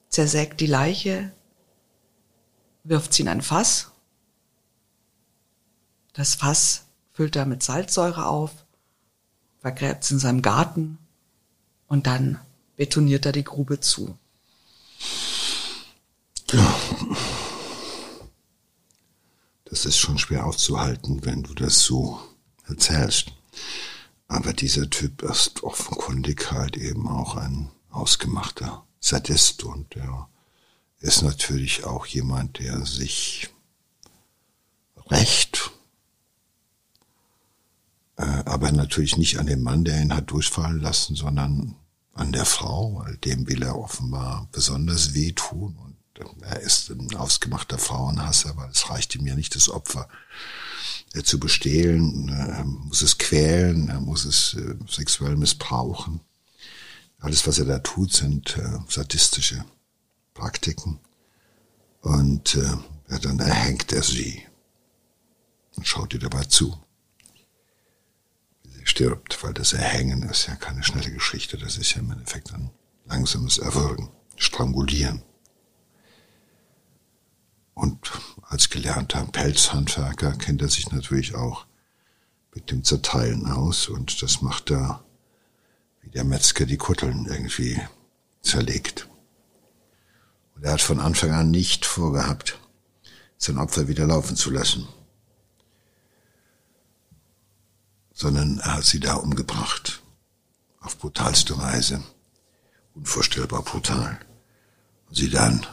zersägt 0.09 0.59
die 0.59 0.67
Leiche, 0.67 1.31
wirft 2.83 3.13
sie 3.13 3.21
in 3.21 3.29
ein 3.29 3.41
Fass. 3.41 3.91
Das 6.11 6.35
Fass 6.35 6.87
füllt 7.13 7.37
er 7.37 7.45
mit 7.45 7.63
Salzsäure 7.63 8.25
auf, 8.25 8.65
vergräbt 9.59 10.03
es 10.03 10.11
in 10.11 10.19
seinem 10.19 10.41
Garten 10.41 10.97
und 11.87 12.05
dann 12.05 12.37
betoniert 12.75 13.25
er 13.25 13.31
die 13.31 13.45
Grube 13.45 13.79
zu. 13.79 14.17
Das 19.65 19.85
ist 19.85 19.97
schon 19.97 20.17
schwer 20.17 20.45
aufzuhalten, 20.45 21.25
wenn 21.25 21.43
du 21.43 21.53
das 21.53 21.79
so 21.79 22.19
erzählst. 22.65 23.33
Aber 24.27 24.53
dieser 24.53 24.89
Typ 24.89 25.21
ist 25.21 25.63
offenkundig 25.63 26.51
halt 26.51 26.77
eben 26.77 27.07
auch 27.07 27.35
ein 27.35 27.69
ausgemachter 27.89 28.85
Sadist 28.99 29.63
und 29.63 29.95
er 29.95 30.29
ist 30.99 31.21
natürlich 31.21 31.83
auch 31.83 32.05
jemand, 32.05 32.59
der 32.59 32.85
sich 32.85 33.49
recht 35.07 35.71
äh, 38.17 38.43
aber 38.45 38.71
natürlich 38.71 39.17
nicht 39.17 39.39
an 39.39 39.47
dem 39.47 39.61
Mann, 39.61 39.83
der 39.83 40.01
ihn 40.01 40.13
hat 40.13 40.31
durchfallen 40.31 40.79
lassen, 40.79 41.15
sondern 41.15 41.75
an 42.13 42.31
der 42.31 42.45
Frau, 42.45 43.05
dem 43.25 43.47
will 43.47 43.61
er 43.61 43.77
offenbar 43.77 44.47
besonders 44.51 45.13
wehtun. 45.13 45.77
Und 45.77 45.94
er 46.41 46.59
ist 46.61 46.89
ein 46.89 47.15
ausgemachter 47.15 47.77
Frauenhasser, 47.77 48.55
weil 48.57 48.69
es 48.69 48.89
reicht 48.89 49.15
ihm 49.15 49.27
ja 49.27 49.35
nicht, 49.35 49.55
das 49.55 49.69
Opfer 49.69 50.07
äh, 51.13 51.23
zu 51.23 51.39
bestehlen. 51.39 52.29
Er 52.29 52.63
muss 52.63 53.01
es 53.01 53.17
quälen, 53.17 53.89
er 53.89 53.99
muss 53.99 54.25
es 54.25 54.53
äh, 54.55 54.75
sexuell 54.87 55.35
missbrauchen. 55.35 56.21
Alles, 57.19 57.47
was 57.47 57.59
er 57.59 57.65
da 57.65 57.79
tut, 57.79 58.13
sind 58.13 58.55
sadistische 58.87 59.65
Praktiken. 60.35 60.99
Und 62.01 62.53
ja, 62.53 63.17
dann 63.19 63.39
erhängt 63.39 63.91
er 63.93 64.03
sie 64.03 64.45
und 65.75 65.87
schaut 65.87 66.13
ihr 66.13 66.19
dabei 66.19 66.43
zu 66.43 66.77
stirbt, 68.83 69.43
weil 69.43 69.53
das 69.53 69.73
Erhängen 69.73 70.23
ist 70.23 70.47
ja 70.47 70.55
keine 70.55 70.83
schnelle 70.83 71.11
Geschichte, 71.11 71.57
das 71.57 71.77
ist 71.77 71.95
ja 71.95 71.99
im 71.99 72.11
Endeffekt 72.11 72.53
ein 72.53 72.69
langsames 73.05 73.57
Erwürgen, 73.57 74.09
Strangulieren. 74.37 75.23
Und 77.73 78.11
als 78.55 78.69
gelernter 78.69 79.25
Pelzhandwerker 79.25 80.31
kennt 80.31 80.61
er 80.61 80.69
sich 80.69 80.89
natürlich 80.89 81.35
auch 81.35 81.65
mit 82.53 82.71
dem 82.71 82.85
Zerteilen 82.85 83.51
aus 83.51 83.89
und 83.89 84.21
das 84.21 84.41
macht 84.41 84.71
er, 84.71 85.03
wie 85.99 86.09
der 86.09 86.23
Metzger 86.23 86.65
die 86.65 86.77
Kutteln 86.77 87.25
irgendwie 87.25 87.77
zerlegt. 88.41 89.09
Und 90.55 90.63
er 90.63 90.71
hat 90.71 90.81
von 90.81 91.01
Anfang 91.01 91.31
an 91.31 91.51
nicht 91.51 91.85
vorgehabt, 91.85 92.57
sein 93.37 93.57
Opfer 93.57 93.89
wieder 93.89 94.07
laufen 94.07 94.37
zu 94.37 94.51
lassen. 94.51 94.87
sondern 98.13 98.59
er 98.59 98.75
hat 98.75 98.85
sie 98.85 99.01
da 99.01 99.15
umgebracht. 99.15 100.01
Auf 100.79 100.97
brutalste 100.97 101.57
Weise. 101.57 102.01
Unvorstellbar 102.93 103.63
brutal. 103.63 104.17
Und 105.09 105.17
sie 105.17 105.29
dann 105.29 105.67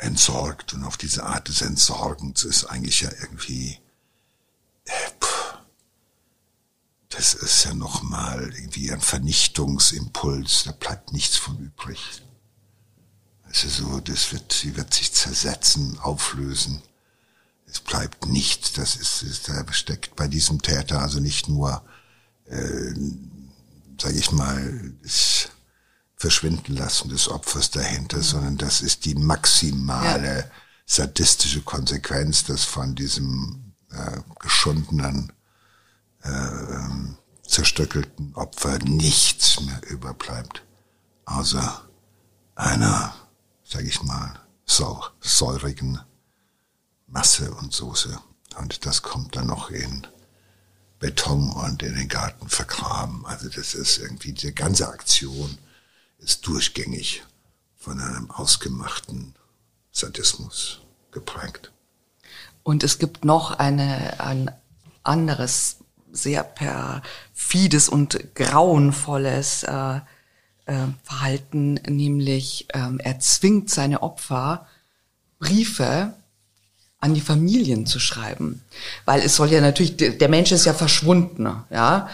entsorgt. 0.00 0.74
Und 0.74 0.84
auf 0.84 0.96
diese 0.96 1.24
Art 1.24 1.48
des 1.48 1.62
Entsorgens 1.62 2.44
ist 2.44 2.64
eigentlich 2.64 3.00
ja 3.00 3.10
irgendwie, 3.20 3.78
äh, 4.84 4.92
das 7.10 7.34
ist 7.34 7.64
ja 7.64 7.74
nochmal 7.74 8.52
irgendwie 8.54 8.92
ein 8.92 9.00
Vernichtungsimpuls. 9.00 10.64
Da 10.64 10.72
bleibt 10.72 11.12
nichts 11.12 11.36
von 11.36 11.58
übrig. 11.58 12.22
Also 13.44 13.68
so, 13.68 14.00
das 14.00 14.32
wird, 14.32 14.52
sie 14.52 14.76
wird 14.76 14.94
sich 14.94 15.12
zersetzen, 15.12 15.98
auflösen 15.98 16.82
es 17.70 17.80
bleibt 17.80 18.26
nichts. 18.26 18.72
Das 18.72 18.96
ist, 18.96 19.22
ist 19.22 19.48
da 19.48 19.64
steckt 19.72 20.16
bei 20.16 20.28
diesem 20.28 20.60
Täter 20.60 21.00
also 21.00 21.20
nicht 21.20 21.48
nur, 21.48 21.82
äh, 22.46 22.94
sage 24.00 24.18
ich 24.18 24.32
mal, 24.32 24.92
das 25.02 25.48
Verschwinden 26.20 26.76
lassen 26.76 27.08
des 27.08 27.30
Opfers 27.30 27.70
dahinter, 27.70 28.18
mhm. 28.18 28.22
sondern 28.22 28.56
das 28.58 28.82
ist 28.82 29.06
die 29.06 29.14
maximale 29.14 30.40
ja. 30.40 30.44
sadistische 30.84 31.62
Konsequenz, 31.62 32.44
dass 32.44 32.64
von 32.64 32.94
diesem 32.94 33.72
äh, 33.90 34.20
geschundenen, 34.38 35.32
äh, 36.22 37.48
zerstöckelten 37.48 38.34
Opfer 38.34 38.78
nichts 38.80 39.62
mehr 39.62 39.80
überbleibt, 39.88 40.62
außer 41.24 41.88
einer, 42.54 43.14
sage 43.64 43.88
ich 43.88 44.02
mal, 44.02 44.38
säurigen 44.66 46.00
Masse 47.06 47.50
und 47.54 47.72
Soße. 47.72 48.20
Und 48.58 48.84
das 48.84 49.00
kommt 49.00 49.36
dann 49.36 49.46
noch 49.46 49.70
in 49.70 50.06
Beton 50.98 51.50
und 51.50 51.82
in 51.82 51.94
den 51.94 52.08
Garten 52.08 52.50
vergraben. 52.50 53.24
Also 53.24 53.48
das 53.48 53.72
ist 53.72 53.96
irgendwie, 53.96 54.34
die 54.34 54.54
ganze 54.54 54.86
Aktion 54.86 55.56
ist 56.20 56.46
durchgängig 56.46 57.22
von 57.76 58.00
einem 58.00 58.30
ausgemachten 58.30 59.34
Sadismus 59.90 60.80
geprägt. 61.10 61.72
Und 62.62 62.84
es 62.84 62.98
gibt 62.98 63.24
noch 63.24 63.58
eine, 63.58 64.20
ein 64.20 64.50
anderes, 65.02 65.78
sehr 66.12 66.44
perfides 66.44 67.88
und 67.88 68.34
grauenvolles 68.34 69.62
äh, 69.62 70.00
äh, 70.66 70.86
Verhalten, 71.02 71.74
nämlich 71.86 72.66
ähm, 72.74 73.00
er 73.00 73.18
zwingt 73.20 73.70
seine 73.70 74.02
Opfer, 74.02 74.66
Briefe 75.38 76.14
an 77.00 77.14
die 77.14 77.20
Familien 77.20 77.86
zu 77.86 77.98
schreiben. 77.98 78.62
Weil 79.06 79.22
es 79.22 79.36
soll 79.36 79.50
ja 79.50 79.60
natürlich, 79.60 79.96
der 79.96 80.28
Mensch 80.28 80.52
ist 80.52 80.66
ja 80.66 80.74
verschwunden, 80.74 81.64
ja. 81.70 82.08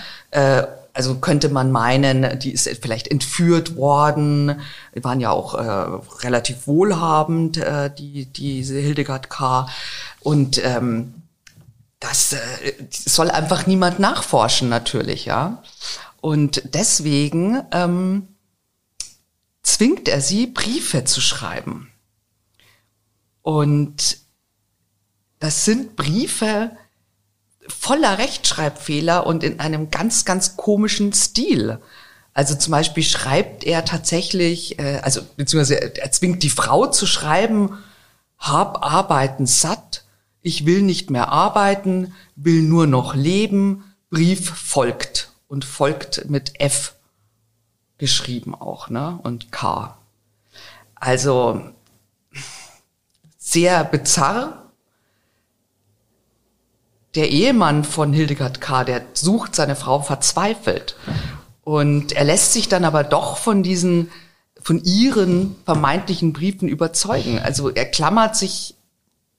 Also 0.97 1.17
könnte 1.17 1.51
man 1.51 1.71
meinen, 1.71 2.39
die 2.39 2.53
ist 2.53 2.67
vielleicht 2.81 3.09
entführt 3.09 3.77
worden. 3.77 4.61
Die 4.95 5.05
waren 5.05 5.21
ja 5.21 5.31
auch 5.31 5.53
äh, 5.53 6.23
relativ 6.23 6.67
wohlhabend, 6.67 7.59
äh, 7.59 7.95
die 7.95 8.25
diese 8.25 8.79
Hildegard 8.79 9.29
K. 9.29 9.69
Und 10.21 10.59
ähm, 10.65 11.13
das 12.01 12.33
äh, 12.33 12.39
soll 12.89 13.31
einfach 13.31 13.67
niemand 13.67 13.99
nachforschen, 13.99 14.71
natürlich, 14.71 15.27
ja. 15.27 15.63
Und 16.23 16.63
deswegen 16.73 17.63
ähm, 17.73 18.29
zwingt 19.63 20.09
er 20.09 20.23
sie, 20.23 20.47
Briefe 20.47 21.05
zu 21.05 21.21
schreiben. 21.21 21.91
Und 23.43 24.17
das 25.41 25.67
sind 25.67 25.95
Briefe 25.95 26.71
voller 27.69 28.19
Rechtschreibfehler 28.19 29.27
und 29.27 29.43
in 29.43 29.61
einem 29.61 29.91
ganz, 29.91 30.25
ganz 30.25 30.57
komischen 30.57 31.13
Stil. 31.13 31.81
Also 32.35 32.55
zum 32.55 32.73
Beispiel 32.73 33.03
schreibt 33.03 33.65
er 33.65 33.85
tatsächlich, 33.85 34.79
äh, 34.79 35.01
also 35.03 35.23
beziehungsweise 35.37 35.97
er 35.97 36.13
zwingt 36.13 36.43
die 36.43 36.51
Frau 36.51 36.87
zu 36.87 37.07
schreiben, 37.07 37.79
hab 38.39 38.85
Arbeiten 38.85 39.47
satt, 39.47 40.05
ich 40.43 40.67
will 40.67 40.83
nicht 40.83 41.11
mehr 41.11 41.31
arbeiten, 41.31 42.15
will 42.37 42.63
nur 42.63 42.87
noch 42.87 43.15
leben, 43.15 43.85
Brief 44.11 44.51
folgt 44.51 45.33
und 45.49 45.65
folgt 45.65 46.31
mit 46.31 46.61
F 46.61 46.95
geschrieben 47.99 48.55
auch, 48.55 48.89
ne? 48.89 49.19
Und 49.23 49.51
K. 49.51 49.99
Also 50.95 51.63
sehr 53.39 53.85
bizarr. 53.85 54.66
Der 57.17 57.31
Ehemann 57.31 57.83
von 57.83 58.13
Hildegard 58.13 58.61
K., 58.61 58.85
der 58.85 59.03
sucht 59.15 59.55
seine 59.55 59.75
Frau 59.75 60.03
verzweifelt. 60.03 60.97
Und 61.63 62.13
er 62.13 62.25
lässt 62.25 62.53
sich 62.53 62.69
dann 62.69 62.85
aber 62.85 63.03
doch 63.03 63.39
von 63.39 63.63
diesen, 63.63 64.11
von 64.61 64.85
ihren 64.85 65.57
vermeintlichen 65.65 66.35
Briefen 66.35 66.69
überzeugen. 66.69 67.39
Also 67.39 67.71
er 67.71 67.87
klammert 67.87 68.37
sich 68.37 68.77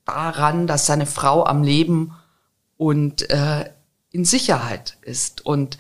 daran, 0.05 0.65
dass 0.65 0.88
seine 0.88 1.05
Frau 1.05 1.46
am 1.46 1.62
Leben 1.62 2.15
und 2.77 3.29
äh, 3.29 3.69
in 4.12 4.25
Sicherheit 4.25 4.98
ist. 5.03 5.46
Und 5.46 5.77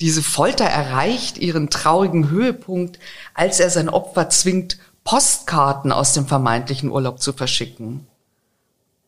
diese 0.00 0.22
Folter 0.22 0.64
erreicht 0.64 1.36
ihren 1.38 1.68
traurigen 1.68 2.30
Höhepunkt, 2.30 2.98
als 3.34 3.60
er 3.60 3.68
sein 3.68 3.90
Opfer 3.90 4.30
zwingt, 4.30 4.78
Postkarten 5.04 5.92
aus 5.92 6.14
dem 6.14 6.26
vermeintlichen 6.26 6.90
Urlaub 6.90 7.20
zu 7.20 7.34
verschicken. 7.34 8.06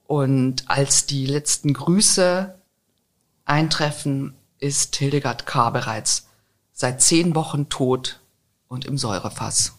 Und 0.06 0.68
als 0.68 1.06
die 1.06 1.26
letzten 1.26 1.72
Grüße 1.72 2.54
eintreffen, 3.44 4.34
ist 4.58 4.96
Hildegard 4.96 5.46
K. 5.46 5.70
bereits 5.70 6.26
seit 6.72 7.02
zehn 7.02 7.34
Wochen 7.34 7.68
tot 7.68 8.20
und 8.68 8.84
im 8.84 8.98
Säurefass. 8.98 9.72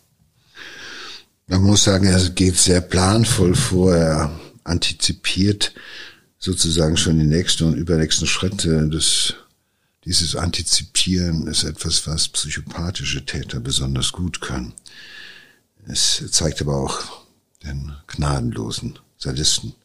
Man 1.48 1.64
muss 1.64 1.84
sagen, 1.84 2.06
er 2.06 2.30
geht 2.30 2.58
sehr 2.58 2.82
planvoll 2.82 3.56
vor, 3.56 3.96
er 3.96 4.40
antizipiert 4.64 5.74
sozusagen 6.38 6.98
schon 6.98 7.20
die 7.20 7.26
nächsten 7.26 7.64
und 7.66 7.76
übernächsten 7.76 8.28
Schritte 8.28 8.88
des 8.90 9.34
dieses 10.08 10.38
Antizipieren 10.38 11.48
ist 11.48 11.66
etwas, 11.66 12.08
was 12.08 12.30
psychopathische 12.30 13.26
Täter 13.26 13.60
besonders 13.60 14.14
gut 14.14 14.40
können. 14.40 14.74
Es 15.86 16.24
zeigt 16.32 16.62
aber 16.62 16.78
auch 16.78 17.26
den 17.64 17.94
gnadenlosen 18.08 19.00
Sadisten, 19.18 19.76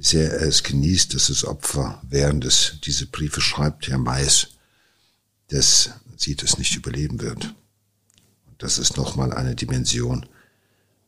wie 0.00 0.06
sehr 0.06 0.32
er 0.32 0.48
es 0.48 0.62
genießt, 0.62 1.12
dass 1.12 1.26
das 1.26 1.44
Opfer, 1.44 2.00
während 2.08 2.46
es 2.46 2.76
diese 2.82 3.04
Briefe 3.04 3.42
schreibt, 3.42 3.86
ja 3.86 4.02
weiß, 4.02 4.48
dass 5.48 5.90
sie 6.16 6.36
das 6.36 6.56
nicht 6.56 6.74
überleben 6.74 7.20
wird. 7.20 7.54
Und 8.46 8.62
das 8.62 8.78
ist 8.78 8.96
nochmal 8.96 9.30
eine 9.34 9.54
Dimension, 9.54 10.24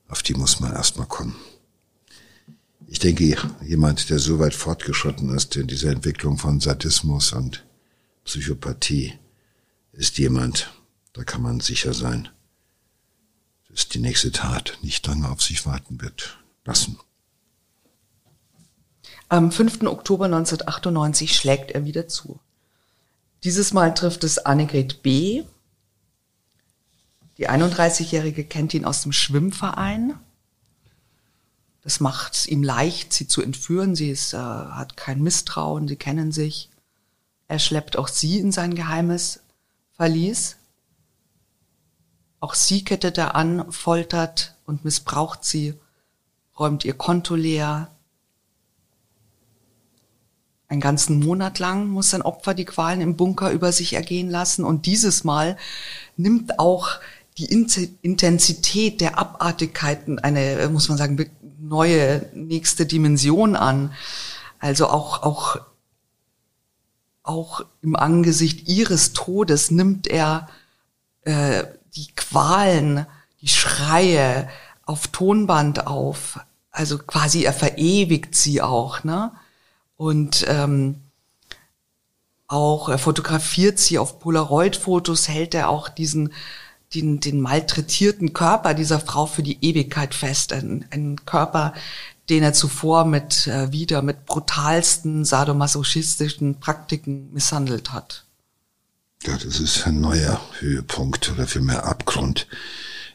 auf 0.08 0.22
die 0.22 0.34
muss 0.34 0.60
man 0.60 0.74
erstmal 0.74 1.06
kommen. 1.06 1.34
Ich 2.86 2.98
denke, 2.98 3.34
jemand, 3.64 4.10
der 4.10 4.18
so 4.18 4.38
weit 4.38 4.54
fortgeschritten 4.54 5.34
ist 5.34 5.56
in 5.56 5.68
dieser 5.68 5.90
Entwicklung 5.90 6.36
von 6.36 6.60
Sadismus 6.60 7.32
und 7.32 7.64
Psychopathie 8.26 9.18
ist 9.92 10.18
jemand, 10.18 10.70
da 11.14 11.24
kann 11.24 11.40
man 11.40 11.60
sicher 11.60 11.94
sein, 11.94 12.28
dass 13.70 13.88
die 13.88 14.00
nächste 14.00 14.32
Tat 14.32 14.76
nicht 14.82 15.06
lange 15.06 15.30
auf 15.30 15.40
sich 15.40 15.64
warten 15.64 16.02
wird 16.02 16.44
lassen. 16.66 16.98
Am 19.32 19.50
5. 19.50 19.84
Oktober 19.84 20.26
1998 20.26 21.34
schlägt 21.34 21.70
er 21.70 21.86
wieder 21.86 22.06
zu. 22.06 22.38
Dieses 23.44 23.72
Mal 23.72 23.94
trifft 23.94 24.24
es 24.24 24.36
Annegret 24.36 25.02
B. 25.02 25.44
Die 27.38 27.48
31-Jährige 27.48 28.44
kennt 28.44 28.74
ihn 28.74 28.84
aus 28.84 29.00
dem 29.00 29.12
Schwimmverein. 29.12 30.18
Das 31.80 31.98
macht 32.00 32.34
es 32.34 32.46
ihm 32.46 32.62
leicht, 32.62 33.14
sie 33.14 33.26
zu 33.26 33.40
entführen. 33.40 33.96
Sie 33.96 34.10
ist, 34.10 34.34
äh, 34.34 34.36
hat 34.36 34.98
kein 34.98 35.22
Misstrauen, 35.22 35.88
sie 35.88 35.96
kennen 35.96 36.30
sich. 36.30 36.68
Er 37.48 37.58
schleppt 37.58 37.96
auch 37.96 38.08
sie 38.08 38.38
in 38.38 38.52
sein 38.52 38.74
geheimes 38.74 39.40
Verlies. 39.96 40.56
Auch 42.38 42.52
sie 42.52 42.84
kettet 42.84 43.16
er 43.16 43.34
an, 43.34 43.72
foltert 43.72 44.56
und 44.66 44.84
missbraucht 44.84 45.42
sie, 45.42 45.80
räumt 46.58 46.84
ihr 46.84 46.92
Konto 46.92 47.34
leer. 47.34 47.90
Einen 50.72 50.80
ganzen 50.80 51.20
Monat 51.20 51.58
lang 51.58 51.88
muss 51.88 52.08
sein 52.08 52.22
Opfer 52.22 52.54
die 52.54 52.64
Qualen 52.64 53.02
im 53.02 53.14
Bunker 53.14 53.50
über 53.50 53.72
sich 53.72 53.92
ergehen 53.92 54.30
lassen 54.30 54.64
und 54.64 54.86
dieses 54.86 55.22
Mal 55.22 55.58
nimmt 56.16 56.58
auch 56.58 56.92
die 57.36 57.44
Intensität 57.44 59.02
der 59.02 59.18
Abartigkeiten 59.18 60.18
eine, 60.18 60.70
muss 60.72 60.88
man 60.88 60.96
sagen, 60.96 61.30
neue 61.60 62.24
nächste 62.32 62.86
Dimension 62.86 63.54
an. 63.54 63.92
Also 64.60 64.86
auch, 64.86 65.22
auch 65.22 65.60
auch 67.22 67.66
im 67.82 67.94
Angesicht 67.94 68.66
ihres 68.66 69.12
Todes 69.12 69.70
nimmt 69.70 70.06
er 70.06 70.48
äh, 71.24 71.64
die 71.96 72.06
Qualen, 72.16 73.04
die 73.42 73.48
Schreie 73.48 74.48
auf 74.86 75.08
Tonband 75.08 75.86
auf. 75.86 76.40
Also 76.70 76.96
quasi 76.96 77.42
er 77.42 77.52
verewigt 77.52 78.34
sie 78.34 78.62
auch, 78.62 79.04
ne? 79.04 79.32
Und 80.02 80.44
ähm, 80.48 80.96
auch 82.48 82.88
er 82.88 82.98
fotografiert 82.98 83.78
sie 83.78 84.00
auf 84.00 84.18
Polaroid-Fotos, 84.18 85.28
hält 85.28 85.54
er 85.54 85.68
auch 85.68 85.88
diesen 85.88 86.32
den, 86.92 87.20
den 87.20 87.40
malträtierten 87.40 88.32
Körper 88.32 88.74
dieser 88.74 88.98
Frau 88.98 89.26
für 89.26 89.44
die 89.44 89.64
Ewigkeit 89.64 90.12
fest. 90.12 90.52
Ein, 90.52 90.86
ein 90.90 91.24
Körper, 91.24 91.72
den 92.28 92.42
er 92.42 92.52
zuvor 92.52 93.04
mit 93.04 93.46
äh, 93.46 93.70
wieder 93.70 94.02
mit 94.02 94.26
brutalsten 94.26 95.24
sadomasochistischen 95.24 96.58
Praktiken 96.58 97.32
misshandelt 97.32 97.92
hat. 97.92 98.24
Ja, 99.22 99.36
das 99.36 99.60
ist 99.60 99.86
ein 99.86 100.00
neuer 100.00 100.40
Höhepunkt 100.58 101.30
oder 101.30 101.46
vielmehr 101.46 101.86
Abgrund, 101.86 102.48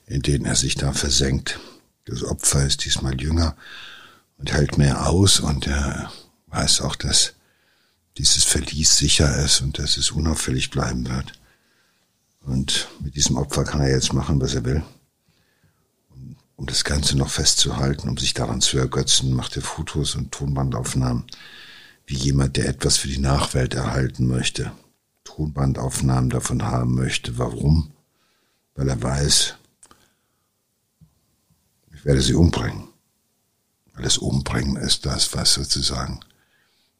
in 0.06 0.22
den 0.22 0.46
er 0.46 0.56
sich 0.56 0.76
da 0.76 0.94
versenkt. 0.94 1.60
Das 2.06 2.24
Opfer 2.24 2.66
ist 2.66 2.86
diesmal 2.86 3.22
jünger 3.22 3.58
und 4.38 4.54
hält 4.54 4.78
mehr 4.78 5.10
aus 5.10 5.42
und 5.42 5.68
er 5.68 6.10
weiß 6.58 6.82
auch, 6.82 6.96
dass 6.96 7.34
dieses 8.18 8.44
Verlies 8.44 8.98
sicher 8.98 9.44
ist 9.44 9.62
und 9.62 9.80
dass 9.80 9.98
es 9.98 10.12
unauffällig 10.12 10.70
bleiben 10.70 11.08
wird. 11.08 11.34
Und 12.42 12.88
mit 13.00 13.16
diesem 13.16 13.38
Opfer 13.38 13.64
kann 13.64 13.82
er 13.82 13.92
jetzt 13.92 14.14
machen, 14.14 14.42
was 14.42 14.56
er 14.56 14.66
will 14.66 14.84
um 16.58 16.66
das 16.66 16.84
Ganze 16.84 17.16
noch 17.16 17.30
festzuhalten, 17.30 18.10
um 18.10 18.18
sich 18.18 18.34
daran 18.34 18.62
zu 18.62 18.78
ergötzen, 18.78 19.34
macht 19.34 19.56
er 19.56 19.62
Fotos 19.62 20.16
und 20.16 20.32
Tonbandaufnahmen, 20.32 21.24
wie 22.08 22.16
jemand, 22.16 22.58
der 22.58 22.68
etwas 22.68 22.98
für 22.98 23.08
die 23.08 23.20
Nachwelt 23.20 23.76
erhalten 23.76 24.28
möchte, 24.28 24.72
Tonbandaufnahmen 25.24 26.32
davon 26.32 26.64
haben 26.64 26.96
möchte. 26.96 27.38
Warum? 27.38 27.92
Weil 28.74 28.90
er 28.90 29.02
weiß, 29.02 29.56
ich 31.94 32.06
werde 32.06 32.22
sie 32.22 32.34
umbringen. 32.34 32.88
Weil 33.94 34.04
das 34.04 34.18
Umbringen 34.18 34.78
ist 34.78 35.06
das, 35.06 35.36
was 35.36 35.54
sozusagen 35.54 36.22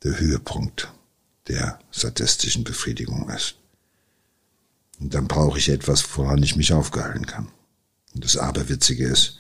der 0.04 0.20
Höhepunkt 0.20 0.92
der 1.48 1.80
sadistischen 1.92 2.64
Befriedigung 2.64 3.30
ist. 3.30 3.56
Und 5.00 5.14
dann 5.14 5.28
brauche 5.28 5.60
ich 5.60 5.70
etwas, 5.70 6.06
woran 6.18 6.42
ich 6.44 6.56
mich 6.56 6.74
aufgehalten 6.74 7.26
kann. 7.26 7.50
Und 8.14 8.24
das 8.24 8.38
Aberwitzige 8.38 9.08
ist, 9.08 9.38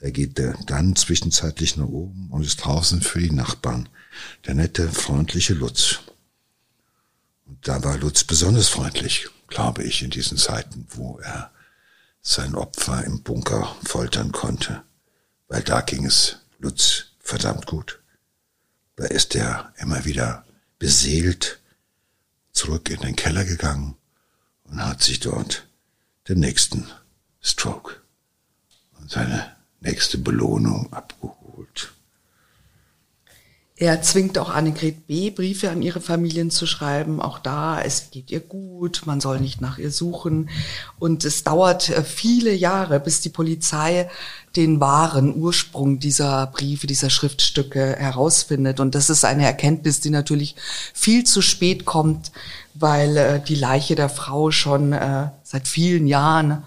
er 0.00 0.12
geht 0.12 0.38
dann 0.38 0.96
zwischenzeitlich 0.96 1.76
nach 1.76 1.88
oben 1.88 2.28
und 2.30 2.42
ist 2.44 2.56
draußen 2.58 3.02
für 3.02 3.20
die 3.20 3.32
Nachbarn. 3.32 3.88
Der 4.46 4.54
nette, 4.54 4.88
freundliche 4.88 5.54
Lutz. 5.54 6.00
Und 7.46 7.66
da 7.66 7.82
war 7.82 7.98
Lutz 7.98 8.24
besonders 8.24 8.68
freundlich, 8.68 9.28
glaube 9.48 9.82
ich, 9.82 10.02
in 10.02 10.10
diesen 10.10 10.38
Zeiten, 10.38 10.86
wo 10.90 11.18
er 11.18 11.50
sein 12.20 12.54
Opfer 12.54 13.04
im 13.04 13.22
Bunker 13.22 13.76
foltern 13.84 14.32
konnte. 14.32 14.82
Weil 15.48 15.62
da 15.62 15.80
ging 15.80 16.04
es 16.04 16.38
Lutz 16.58 17.06
verdammt 17.20 17.66
gut. 17.66 17.97
Da 18.98 19.04
ist 19.04 19.36
er 19.36 19.72
immer 19.78 20.04
wieder 20.04 20.44
beseelt 20.80 21.60
zurück 22.50 22.90
in 22.90 23.00
den 23.00 23.14
Keller 23.14 23.44
gegangen 23.44 23.96
und 24.64 24.84
hat 24.84 25.04
sich 25.04 25.20
dort 25.20 25.68
den 26.28 26.40
nächsten 26.40 26.90
Stroke 27.40 27.94
und 28.98 29.08
seine 29.08 29.54
nächste 29.78 30.18
Belohnung 30.18 30.92
abgeholt. 30.92 31.92
Er 33.80 34.02
zwingt 34.02 34.36
auch 34.38 34.50
Annegret 34.50 35.06
B. 35.06 35.30
Briefe 35.30 35.70
an 35.70 35.82
ihre 35.82 36.00
Familien 36.00 36.50
zu 36.50 36.66
schreiben. 36.66 37.22
Auch 37.22 37.38
da, 37.38 37.80
es 37.80 38.10
geht 38.10 38.32
ihr 38.32 38.40
gut, 38.40 39.02
man 39.06 39.20
soll 39.20 39.38
nicht 39.38 39.60
nach 39.60 39.78
ihr 39.78 39.92
suchen. 39.92 40.50
Und 40.98 41.24
es 41.24 41.44
dauert 41.44 41.88
äh, 41.90 42.02
viele 42.02 42.52
Jahre, 42.52 42.98
bis 42.98 43.20
die 43.20 43.28
Polizei 43.28 44.10
den 44.56 44.80
wahren 44.80 45.34
Ursprung 45.34 45.98
dieser 45.98 46.46
Briefe, 46.48 46.86
dieser 46.86 47.10
Schriftstücke 47.10 47.96
herausfindet. 47.96 48.80
Und 48.80 48.94
das 48.94 49.10
ist 49.10 49.24
eine 49.24 49.44
Erkenntnis, 49.44 50.00
die 50.00 50.10
natürlich 50.10 50.56
viel 50.94 51.24
zu 51.24 51.42
spät 51.42 51.84
kommt, 51.84 52.32
weil 52.74 53.16
äh, 53.16 53.40
die 53.40 53.54
Leiche 53.54 53.94
der 53.94 54.08
Frau 54.08 54.50
schon 54.50 54.92
äh, 54.92 55.28
seit 55.42 55.68
vielen 55.68 56.06
Jahren 56.06 56.64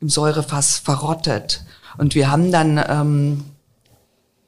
im 0.00 0.08
Säurefass 0.08 0.78
verrottet. 0.78 1.64
Und 1.96 2.14
wir 2.14 2.30
haben 2.30 2.52
dann 2.52 2.78
ähm, 2.88 3.44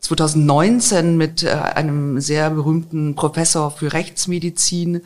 2019 0.00 1.16
mit 1.16 1.42
äh, 1.42 1.50
einem 1.50 2.20
sehr 2.20 2.50
berühmten 2.50 3.14
Professor 3.14 3.70
für 3.70 3.92
Rechtsmedizin 3.92 5.02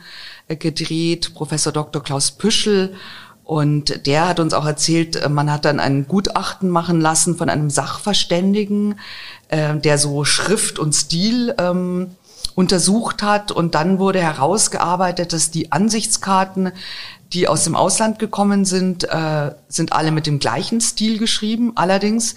äh, 0.49 0.57
gedreht, 0.57 1.35
Professor 1.35 1.73
Dr. 1.73 2.03
Klaus 2.03 2.31
Püschel. 2.31 2.95
Und 3.45 4.07
der 4.07 4.27
hat 4.27 4.41
uns 4.41 4.55
auch 4.55 4.67
erzählt, 4.67 5.17
äh, 5.17 5.29
man 5.29 5.53
hat 5.53 5.65
dann 5.65 5.81
ein 5.81 6.09
Gutachten 6.09 6.71
machen 6.71 7.01
lassen 7.01 7.37
von 7.37 7.49
einem 7.49 7.71
Sachverständigen, 7.71 8.97
der 9.51 9.99
so 9.99 10.25
Schrift 10.25 10.81
und 10.81 10.95
Stil 10.95 11.55
ähm, 11.59 12.17
untersucht 12.55 13.23
hat. 13.23 13.53
Und 13.53 13.75
dann 13.75 13.99
wurde 13.99 14.21
herausgearbeitet, 14.21 15.33
dass 15.33 15.51
die 15.51 15.73
Ansichtskarten, 15.73 16.73
die 17.33 17.49
aus 17.49 17.65
dem 17.65 17.75
Ausland 17.75 18.19
gekommen 18.19 18.65
sind, 18.65 19.05
äh, 19.05 19.53
sind 19.69 19.93
alle 19.93 20.13
mit 20.13 20.27
dem 20.27 20.39
gleichen 20.39 20.81
Stil 20.81 21.19
geschrieben. 21.19 21.73
Allerdings 21.75 22.37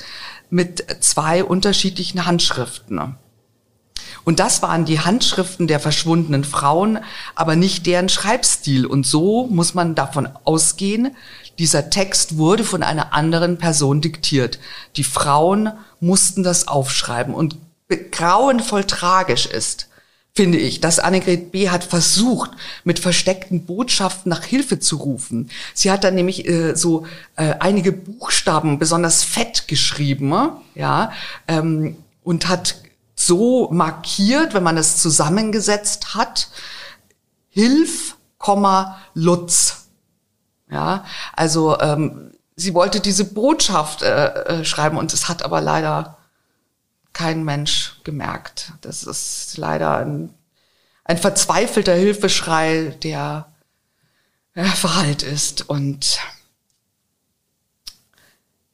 mit 0.49 0.85
zwei 1.01 1.43
unterschiedlichen 1.43 2.25
Handschriften. 2.25 3.15
Und 4.27 4.41
das 4.41 4.61
waren 4.61 4.83
die 4.83 4.99
Handschriften 4.99 5.67
der 5.67 5.79
verschwundenen 5.79 6.43
Frauen, 6.43 6.99
aber 7.33 7.55
nicht 7.55 7.85
deren 7.85 8.09
Schreibstil. 8.09 8.85
Und 8.85 9.05
so 9.05 9.47
muss 9.47 9.73
man 9.73 9.95
davon 9.95 10.27
ausgehen, 10.43 11.15
dieser 11.59 11.89
Text 11.89 12.37
wurde 12.37 12.65
von 12.65 12.83
einer 12.83 13.13
anderen 13.13 13.57
Person 13.57 14.01
diktiert. 14.01 14.59
Die 14.97 15.05
Frauen 15.05 15.71
mussten 16.01 16.43
das 16.43 16.67
aufschreiben. 16.67 17.33
Und 17.33 17.55
grauenvoll 18.11 18.83
tragisch 18.83 19.45
ist, 19.45 19.87
finde 20.35 20.57
ich, 20.57 20.81
dass 20.81 20.99
Annegret 20.99 21.53
B. 21.53 21.69
hat 21.69 21.85
versucht, 21.85 22.51
mit 22.83 22.99
versteckten 22.99 23.65
Botschaften 23.65 24.29
nach 24.29 24.43
Hilfe 24.43 24.81
zu 24.81 24.97
rufen. 24.97 25.49
Sie 25.73 25.89
hat 25.89 26.03
dann 26.03 26.15
nämlich 26.15 26.45
äh, 26.49 26.75
so 26.75 27.05
äh, 27.37 27.53
einige 27.61 27.93
Buchstaben 27.93 28.77
besonders 28.77 29.23
fett 29.23 29.69
geschrieben, 29.69 30.33
ja, 30.75 31.13
ähm, 31.47 31.95
und 32.25 32.49
hat 32.49 32.75
so 33.27 33.69
markiert, 33.71 34.53
wenn 34.53 34.63
man 34.63 34.77
es 34.77 34.97
zusammengesetzt 34.97 36.15
hat, 36.15 36.49
Hilf, 37.49 38.15
Lutz. 39.13 39.87
Ja, 40.69 41.05
also 41.33 41.79
ähm, 41.79 42.31
sie 42.55 42.73
wollte 42.73 42.99
diese 42.99 43.25
Botschaft 43.25 44.01
äh, 44.01 44.59
äh, 44.59 44.65
schreiben 44.65 44.97
und 44.97 45.13
es 45.13 45.29
hat 45.29 45.43
aber 45.43 45.61
leider 45.61 46.17
kein 47.13 47.43
Mensch 47.43 47.99
gemerkt. 48.03 48.73
Das 48.81 49.03
ist 49.03 49.57
leider 49.57 49.97
ein, 49.97 50.33
ein 51.03 51.17
verzweifelter 51.17 51.93
Hilfeschrei, 51.93 52.97
der 53.01 53.51
ja, 54.55 54.63
verhallt 54.63 55.23
ist. 55.23 55.69
Und 55.69 56.19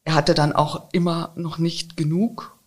er 0.03 0.15
hatte 0.15 0.33
dann 0.33 0.53
auch 0.53 0.89
immer 0.91 1.31
noch 1.35 1.57
nicht 1.57 1.95
genug. 1.95 2.57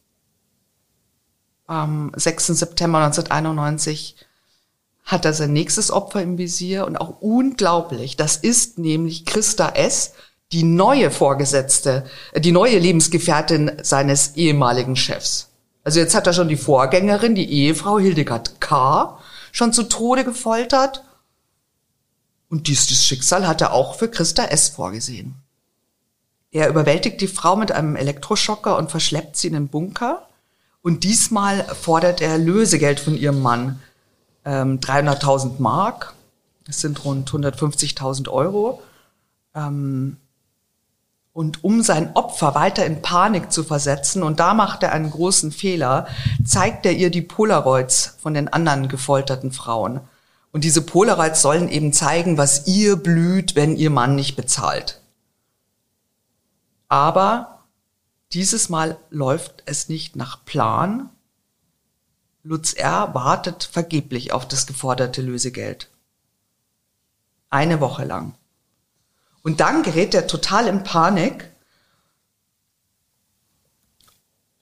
Am 1.66 2.12
6. 2.14 2.46
September 2.48 2.98
1991 2.98 4.16
hat 5.04 5.24
er 5.24 5.32
sein 5.32 5.52
nächstes 5.52 5.90
Opfer 5.90 6.22
im 6.22 6.38
Visier 6.38 6.86
und 6.86 6.96
auch 6.96 7.20
unglaublich, 7.20 8.16
das 8.16 8.36
ist 8.36 8.78
nämlich 8.78 9.24
Christa 9.24 9.70
S., 9.70 10.12
die 10.52 10.62
neue 10.62 11.10
Vorgesetzte, 11.10 12.06
die 12.36 12.52
neue 12.52 12.78
Lebensgefährtin 12.78 13.72
seines 13.82 14.36
ehemaligen 14.36 14.94
Chefs. 14.94 15.48
Also 15.82 15.98
jetzt 16.00 16.14
hat 16.14 16.26
er 16.26 16.32
schon 16.32 16.48
die 16.48 16.56
Vorgängerin, 16.56 17.34
die 17.34 17.50
Ehefrau 17.50 17.98
Hildegard 17.98 18.60
K., 18.60 19.18
schon 19.50 19.72
zu 19.72 19.84
Tode 19.84 20.24
gefoltert. 20.24 21.02
Und 22.48 22.68
dieses 22.68 23.04
Schicksal 23.04 23.46
hat 23.46 23.60
er 23.60 23.72
auch 23.72 23.96
für 23.96 24.08
Christa 24.08 24.44
S. 24.44 24.68
vorgesehen. 24.68 25.34
Er 26.52 26.68
überwältigt 26.68 27.20
die 27.20 27.28
Frau 27.28 27.56
mit 27.56 27.72
einem 27.72 27.96
Elektroschocker 27.96 28.76
und 28.78 28.90
verschleppt 28.90 29.36
sie 29.36 29.48
in 29.48 29.54
den 29.54 29.68
Bunker. 29.68 30.28
Und 30.86 31.02
diesmal 31.02 31.64
fordert 31.74 32.20
er 32.20 32.38
Lösegeld 32.38 33.00
von 33.00 33.16
ihrem 33.16 33.42
Mann. 33.42 33.80
Ähm, 34.44 34.78
300.000 34.78 35.54
Mark, 35.58 36.14
das 36.64 36.80
sind 36.80 37.04
rund 37.04 37.28
150.000 37.28 38.28
Euro. 38.28 38.80
Ähm, 39.52 40.16
und 41.32 41.64
um 41.64 41.82
sein 41.82 42.14
Opfer 42.14 42.54
weiter 42.54 42.86
in 42.86 43.02
Panik 43.02 43.50
zu 43.50 43.64
versetzen, 43.64 44.22
und 44.22 44.38
da 44.38 44.54
macht 44.54 44.84
er 44.84 44.92
einen 44.92 45.10
großen 45.10 45.50
Fehler, 45.50 46.06
zeigt 46.44 46.86
er 46.86 46.92
ihr 46.92 47.10
die 47.10 47.20
Polaroids 47.22 48.16
von 48.22 48.34
den 48.34 48.46
anderen 48.46 48.86
gefolterten 48.86 49.50
Frauen. 49.50 49.98
Und 50.52 50.62
diese 50.62 50.82
Polaroids 50.82 51.42
sollen 51.42 51.68
eben 51.68 51.92
zeigen, 51.92 52.38
was 52.38 52.68
ihr 52.68 52.94
blüht, 52.94 53.56
wenn 53.56 53.74
ihr 53.74 53.90
Mann 53.90 54.14
nicht 54.14 54.36
bezahlt. 54.36 55.00
Aber 56.88 57.55
dieses 58.32 58.68
Mal 58.68 58.98
läuft 59.10 59.62
es 59.66 59.88
nicht 59.88 60.16
nach 60.16 60.44
Plan. 60.44 61.10
Lutz 62.42 62.72
R. 62.72 63.14
wartet 63.14 63.64
vergeblich 63.64 64.32
auf 64.32 64.46
das 64.46 64.66
geforderte 64.66 65.22
Lösegeld. 65.22 65.88
Eine 67.50 67.80
Woche 67.80 68.04
lang. 68.04 68.34
Und 69.42 69.60
dann 69.60 69.82
gerät 69.82 70.14
er 70.14 70.26
total 70.26 70.66
in 70.66 70.82
Panik 70.82 71.50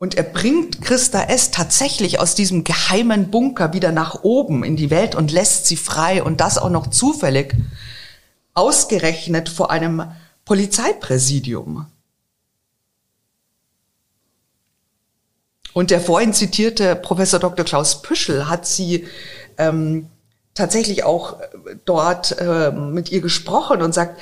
und 0.05 0.17
er 0.17 0.25
bringt 0.25 0.83
Christa 0.83 1.23
S. 1.23 1.51
tatsächlich 1.51 2.21
aus 2.21 2.35
diesem 2.35 2.65
geheimen 2.65 3.31
Bunker 3.31 3.73
wieder 3.73 3.91
nach 3.91 4.23
oben 4.23 4.63
in 4.63 4.77
die 4.77 4.91
Welt 4.91 5.15
und 5.15 5.33
lässt 5.33 5.65
sie 5.65 5.77
frei 5.77 6.23
und 6.23 6.43
das 6.43 6.59
auch 6.59 6.69
noch 6.69 6.89
zufällig 6.89 7.57
ausgerechnet 8.53 9.49
vor 9.49 9.71
einem 9.71 10.05
Polizeipräsidium. 10.45 11.87
Und 15.75 15.91
der 15.91 16.01
vorhin 16.01 16.33
zitierte 16.33 16.97
Professor 16.97 17.39
Dr. 17.39 17.65
Klaus 17.65 18.01
Püschel 18.01 18.49
hat 18.49 18.67
sie 18.67 19.07
ähm, 19.59 20.09
tatsächlich 20.55 21.05
auch 21.05 21.37
dort 21.85 22.39
äh, 22.39 22.71
mit 22.71 23.11
ihr 23.11 23.21
gesprochen 23.21 23.83
und 23.83 23.93
sagt, 23.93 24.19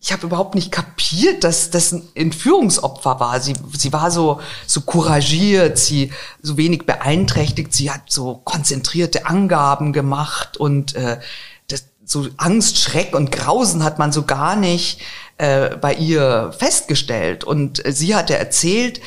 ich 0.00 0.12
habe 0.12 0.26
überhaupt 0.26 0.54
nicht 0.56 0.72
kapiert, 0.72 1.44
dass 1.44 1.70
das 1.70 1.92
ein 1.92 2.02
Entführungsopfer 2.14 3.20
war. 3.20 3.40
Sie, 3.40 3.54
sie 3.76 3.92
war 3.92 4.10
so, 4.10 4.40
so 4.66 4.80
couragiert, 4.80 5.78
sie 5.78 6.12
so 6.42 6.56
wenig 6.56 6.84
beeinträchtigt, 6.84 7.72
sie 7.72 7.90
hat 7.90 8.02
so 8.08 8.40
konzentrierte 8.44 9.26
Angaben 9.26 9.92
gemacht 9.92 10.56
und 10.56 10.96
äh, 10.96 11.18
das, 11.68 11.84
so 12.04 12.26
Angst, 12.38 12.78
Schreck 12.78 13.14
und 13.14 13.30
Grausen 13.30 13.84
hat 13.84 14.00
man 14.00 14.10
so 14.10 14.24
gar 14.24 14.56
nicht 14.56 15.00
äh, 15.38 15.76
bei 15.76 15.94
ihr 15.94 16.52
festgestellt. 16.58 17.44
Und 17.44 17.86
äh, 17.86 17.92
sie 17.92 18.16
hatte 18.16 18.36
erzählt, 18.36 19.00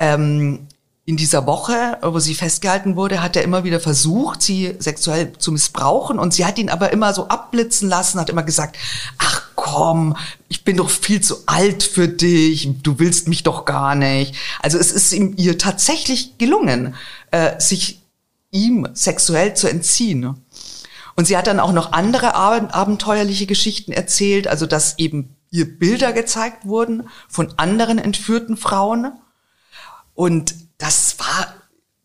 ähm, 0.00 0.66
in 1.04 1.16
dieser 1.16 1.46
Woche, 1.46 1.98
wo 2.02 2.18
sie 2.18 2.34
festgehalten 2.34 2.94
wurde, 2.94 3.22
hat 3.22 3.34
er 3.34 3.42
immer 3.42 3.64
wieder 3.64 3.80
versucht, 3.80 4.42
sie 4.42 4.76
sexuell 4.78 5.32
zu 5.38 5.50
missbrauchen 5.50 6.18
und 6.18 6.34
sie 6.34 6.44
hat 6.44 6.58
ihn 6.58 6.68
aber 6.68 6.92
immer 6.92 7.12
so 7.14 7.28
abblitzen 7.28 7.88
lassen, 7.88 8.20
hat 8.20 8.30
immer 8.30 8.42
gesagt, 8.42 8.76
ach 9.18 9.50
komm, 9.56 10.16
ich 10.48 10.64
bin 10.64 10.76
doch 10.76 10.90
viel 10.90 11.20
zu 11.20 11.38
alt 11.46 11.82
für 11.82 12.08
dich, 12.08 12.68
du 12.82 12.98
willst 12.98 13.28
mich 13.28 13.42
doch 13.42 13.64
gar 13.64 13.94
nicht. 13.94 14.34
Also 14.60 14.78
es 14.78 14.92
ist 14.92 15.12
ihm 15.12 15.34
ihr 15.36 15.58
tatsächlich 15.58 16.38
gelungen, 16.38 16.94
äh, 17.30 17.58
sich 17.60 18.02
ihm 18.50 18.88
sexuell 18.94 19.54
zu 19.54 19.68
entziehen. 19.68 20.36
Und 21.16 21.26
sie 21.26 21.36
hat 21.36 21.46
dann 21.46 21.60
auch 21.60 21.72
noch 21.72 21.92
andere 21.92 22.34
abenteuerliche 22.34 23.46
Geschichten 23.46 23.92
erzählt, 23.92 24.48
also 24.48 24.66
dass 24.66 24.98
eben 24.98 25.36
ihr 25.50 25.78
Bilder 25.78 26.12
gezeigt 26.12 26.66
wurden 26.66 27.08
von 27.28 27.52
anderen 27.56 27.98
entführten 27.98 28.56
Frauen. 28.56 29.12
Und 30.20 30.54
das 30.76 31.18
war 31.18 31.54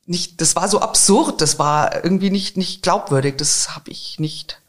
nicht, 0.06 0.40
das 0.40 0.56
war 0.56 0.70
so 0.70 0.80
absurd, 0.80 1.42
das 1.42 1.60
war 1.60 2.06
irgendwie 2.06 2.30
nicht, 2.30 2.56
nicht 2.56 2.82
glaubwürdig, 2.82 3.36
das 3.36 3.76
habe 3.76 3.92
ich 3.92 4.20
nicht 4.22 4.62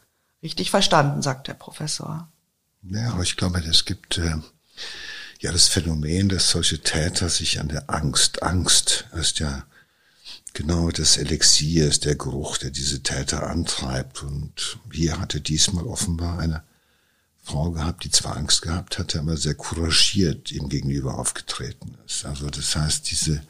richtig 0.43 0.69
verstanden, 0.69 1.21
sagt 1.21 1.47
der 1.47 1.53
Professor. 1.53 2.29
Ja, 2.83 3.13
aber 3.13 3.23
ich 3.23 3.37
glaube, 3.37 3.59
es 3.59 3.85
gibt 3.85 4.17
äh, 4.17 4.35
ja 5.39 5.53
das 5.53 5.69
Phänomen, 5.69 6.27
dass 6.27 6.49
solche 6.49 6.81
Täter 6.81 7.29
sich 7.29 7.61
an 7.61 7.69
der 7.69 7.89
Angst, 7.89 8.43
Angst 8.43 9.05
ist 9.13 9.39
ja 9.39 9.63
genau 10.51 10.89
das 10.89 11.15
Elixier, 11.15 11.87
ist 11.87 12.03
der 12.03 12.15
Geruch, 12.15 12.57
der 12.57 12.71
diese 12.71 13.01
Täter 13.01 13.47
antreibt. 13.47 14.23
Und 14.23 14.77
hier 14.91 15.21
hatte 15.21 15.39
diesmal 15.39 15.85
offenbar 15.85 16.39
eine 16.39 16.63
Frau 17.47 17.71
gehabt, 17.71 18.03
die 18.03 18.11
zwar 18.11 18.37
Angst 18.37 18.61
gehabt 18.61 18.99
hatte, 18.99 19.19
aber 19.19 19.37
sehr 19.37 19.55
couragiert 19.55 20.51
ihm 20.51 20.69
gegenüber 20.69 21.17
aufgetreten 21.17 21.97
ist. 22.05 22.25
Also 22.25 22.49
das 22.49 22.75
heißt, 22.75 23.09
diese 23.09 23.41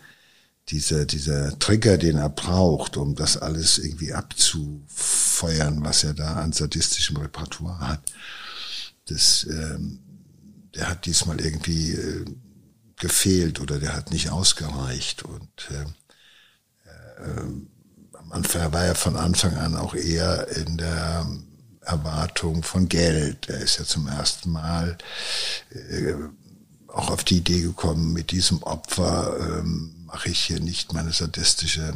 dieser, 0.69 1.05
dieser 1.05 1.57
Trigger, 1.59 1.97
den 1.97 2.17
er 2.17 2.29
braucht, 2.29 2.97
um 2.97 3.15
das 3.15 3.37
alles 3.37 3.77
irgendwie 3.77 4.13
abzufeuern, 4.13 5.83
was 5.83 6.03
er 6.03 6.13
da 6.13 6.35
an 6.35 6.51
sadistischem 6.51 7.17
Repertoire 7.17 7.79
hat, 7.79 8.01
das, 9.05 9.47
ähm, 9.49 9.99
der 10.75 10.89
hat 10.89 11.05
diesmal 11.05 11.39
irgendwie 11.39 11.93
äh, 11.93 12.25
gefehlt 12.97 13.61
oder 13.61 13.79
der 13.79 13.95
hat 13.95 14.11
nicht 14.11 14.29
ausgereicht 14.29 15.23
und 15.23 15.69
äh, 15.71 15.83
äh, 17.23 17.47
am 18.13 18.31
Anfang 18.31 18.73
war 18.73 18.83
er 18.83 18.95
von 18.95 19.15
Anfang 19.15 19.55
an 19.55 19.75
auch 19.75 19.95
eher 19.95 20.49
in 20.57 20.77
der 20.77 21.25
Erwartung 21.87 22.63
von 22.63 22.89
Geld. 22.89 23.49
Er 23.49 23.59
ist 23.59 23.79
ja 23.79 23.85
zum 23.85 24.07
ersten 24.07 24.51
Mal 24.51 24.97
äh, 25.71 26.13
auch 26.87 27.09
auf 27.09 27.23
die 27.23 27.37
Idee 27.37 27.61
gekommen, 27.61 28.13
mit 28.13 28.31
diesem 28.31 28.63
Opfer 28.63 29.37
ähm, 29.39 29.93
mache 30.05 30.29
ich 30.29 30.39
hier 30.39 30.59
nicht 30.59 30.93
meine 30.93 31.11
sadistische, 31.11 31.93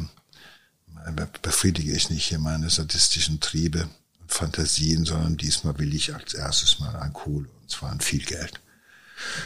befriedige 1.42 1.92
ich 1.92 2.10
nicht 2.10 2.26
hier 2.26 2.38
meine 2.38 2.70
sadistischen 2.70 3.40
Triebe 3.40 3.88
und 4.20 4.32
Fantasien, 4.32 5.04
sondern 5.04 5.36
diesmal 5.36 5.78
will 5.78 5.94
ich 5.94 6.14
als 6.14 6.34
erstes 6.34 6.78
mal 6.78 6.94
an 6.94 7.12
Kohle, 7.12 7.48
und 7.60 7.70
zwar 7.70 7.90
an 7.90 8.00
viel 8.00 8.24
Geld. 8.24 8.60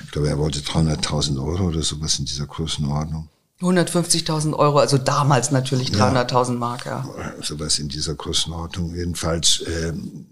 Ich 0.04 0.10
glaube, 0.12 0.28
er 0.28 0.38
wollte 0.38 0.60
300.000 0.60 1.42
Euro 1.42 1.68
oder 1.68 1.82
sowas 1.82 2.18
in 2.18 2.24
dieser 2.24 2.46
Größenordnung. 2.46 3.28
150.000 3.60 4.54
Euro, 4.54 4.78
also 4.78 4.98
damals 4.98 5.50
natürlich 5.50 5.90
300.000 5.90 6.52
ja, 6.52 6.58
Mark, 6.58 6.86
ja. 6.86 7.08
Sowas 7.40 7.78
in 7.78 7.88
dieser 7.88 8.14
Größenordnung. 8.14 8.94
Jedenfalls, 8.94 9.64
ähm, 9.66 10.26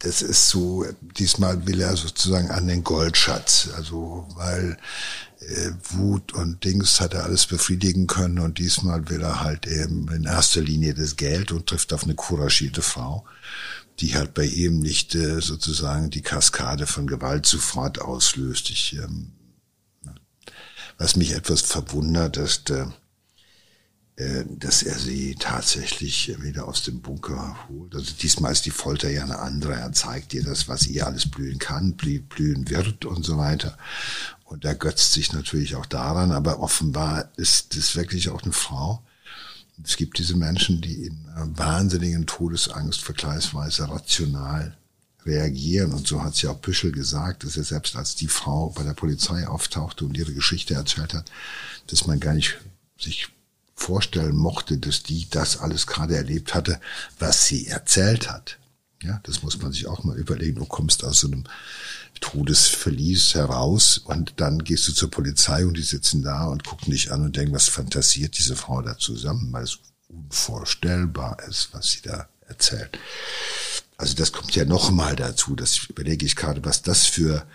das 0.00 0.22
ist 0.22 0.48
so, 0.48 0.84
diesmal 1.18 1.66
will 1.66 1.80
er 1.80 1.96
sozusagen 1.96 2.50
an 2.50 2.66
den 2.66 2.82
Goldschatz, 2.82 3.68
also 3.76 4.26
weil 4.34 4.78
äh, 5.40 5.70
Wut 5.90 6.32
und 6.32 6.64
Dings 6.64 7.00
hat 7.00 7.12
er 7.12 7.24
alles 7.24 7.46
befriedigen 7.46 8.06
können 8.06 8.38
und 8.38 8.58
diesmal 8.58 9.08
will 9.10 9.22
er 9.22 9.40
halt 9.40 9.66
eben 9.66 10.10
in 10.10 10.24
erster 10.24 10.62
Linie 10.62 10.94
das 10.94 11.16
Geld 11.16 11.52
und 11.52 11.66
trifft 11.66 11.92
auf 11.92 12.04
eine 12.04 12.14
couragierte 12.14 12.80
Frau, 12.80 13.26
die 14.00 14.14
halt 14.14 14.32
bei 14.32 14.44
ihm 14.44 14.80
nicht 14.80 15.14
äh, 15.14 15.40
sozusagen 15.40 16.08
die 16.08 16.22
Kaskade 16.22 16.86
von 16.86 17.06
Gewalt 17.06 17.44
sofort 17.44 18.00
auslöst. 18.00 18.70
Ich, 18.70 18.96
ähm, 18.96 19.32
was 20.96 21.14
mich 21.14 21.32
etwas 21.32 21.60
verwundert, 21.60 22.38
ist, 22.38 22.70
äh, 22.70 22.86
dass 24.58 24.82
er 24.82 24.98
sie 24.98 25.34
tatsächlich 25.38 26.34
wieder 26.42 26.68
aus 26.68 26.82
dem 26.82 27.00
Bunker 27.00 27.56
holt. 27.68 27.94
Also 27.94 28.12
diesmal 28.20 28.52
ist 28.52 28.66
die 28.66 28.70
Folter 28.70 29.08
ja 29.08 29.22
eine 29.22 29.38
andere. 29.38 29.74
Er 29.74 29.92
zeigt 29.92 30.34
ihr 30.34 30.42
das, 30.42 30.68
was 30.68 30.86
ihr 30.86 31.06
alles 31.06 31.30
blühen 31.30 31.58
kann, 31.58 31.96
blühen 31.96 32.68
wird 32.68 33.04
und 33.06 33.24
so 33.24 33.38
weiter. 33.38 33.78
Und 34.44 34.64
er 34.64 34.74
götzt 34.74 35.12
sich 35.12 35.32
natürlich 35.32 35.76
auch 35.76 35.86
daran, 35.86 36.32
aber 36.32 36.60
offenbar 36.60 37.30
ist 37.36 37.76
das 37.76 37.96
wirklich 37.96 38.28
auch 38.28 38.42
eine 38.42 38.52
Frau. 38.52 39.02
Es 39.82 39.96
gibt 39.96 40.18
diese 40.18 40.36
Menschen, 40.36 40.80
die 40.82 41.06
in 41.06 41.24
wahnsinnigen 41.36 42.26
Todesangst 42.26 43.00
vergleichsweise 43.00 43.88
rational 43.88 44.76
reagieren. 45.24 45.92
Und 45.92 46.06
so 46.06 46.22
hat 46.22 46.34
sie 46.34 46.48
auch 46.48 46.58
Büschel 46.58 46.92
gesagt, 46.92 47.44
dass 47.44 47.56
er 47.56 47.64
selbst 47.64 47.96
als 47.96 48.16
die 48.16 48.28
Frau 48.28 48.70
bei 48.70 48.82
der 48.82 48.94
Polizei 48.94 49.46
auftauchte 49.46 50.04
und 50.04 50.18
ihre 50.18 50.34
Geschichte 50.34 50.74
erzählt 50.74 51.14
hat, 51.14 51.30
dass 51.86 52.06
man 52.06 52.20
gar 52.20 52.34
nicht 52.34 52.58
sich 52.98 53.28
vorstellen 53.80 54.36
mochte, 54.36 54.78
dass 54.78 55.02
die 55.02 55.28
das 55.30 55.56
alles 55.56 55.86
gerade 55.86 56.14
erlebt 56.14 56.54
hatte, 56.54 56.80
was 57.18 57.46
sie 57.46 57.66
erzählt 57.66 58.30
hat. 58.30 58.58
Ja, 59.02 59.20
das 59.22 59.42
muss 59.42 59.60
man 59.62 59.72
sich 59.72 59.86
auch 59.86 60.04
mal 60.04 60.18
überlegen. 60.18 60.58
Du 60.58 60.66
kommst 60.66 61.02
aus 61.04 61.20
so 61.20 61.28
einem 61.28 61.44
Todesverlies 62.20 63.34
heraus 63.34 63.96
und 63.96 64.34
dann 64.36 64.62
gehst 64.62 64.86
du 64.88 64.92
zur 64.92 65.10
Polizei 65.10 65.64
und 65.64 65.78
die 65.78 65.82
sitzen 65.82 66.22
da 66.22 66.44
und 66.44 66.64
gucken 66.64 66.92
dich 66.92 67.10
an 67.10 67.24
und 67.24 67.36
denken, 67.36 67.54
was 67.54 67.68
fantasiert 67.68 68.36
diese 68.36 68.56
Frau 68.56 68.82
da 68.82 68.98
zusammen, 68.98 69.50
weil 69.52 69.64
es 69.64 69.78
unvorstellbar 70.08 71.38
ist, 71.48 71.70
was 71.72 71.90
sie 71.90 72.02
da 72.02 72.28
erzählt. 72.46 72.98
Also 73.96 74.14
das 74.14 74.32
kommt 74.32 74.54
ja 74.54 74.66
noch 74.66 74.90
mal 74.90 75.16
dazu, 75.16 75.56
das 75.56 75.86
überlege 75.88 76.26
ich 76.26 76.36
gerade, 76.36 76.62
was 76.64 76.82
das 76.82 77.06
für 77.06 77.46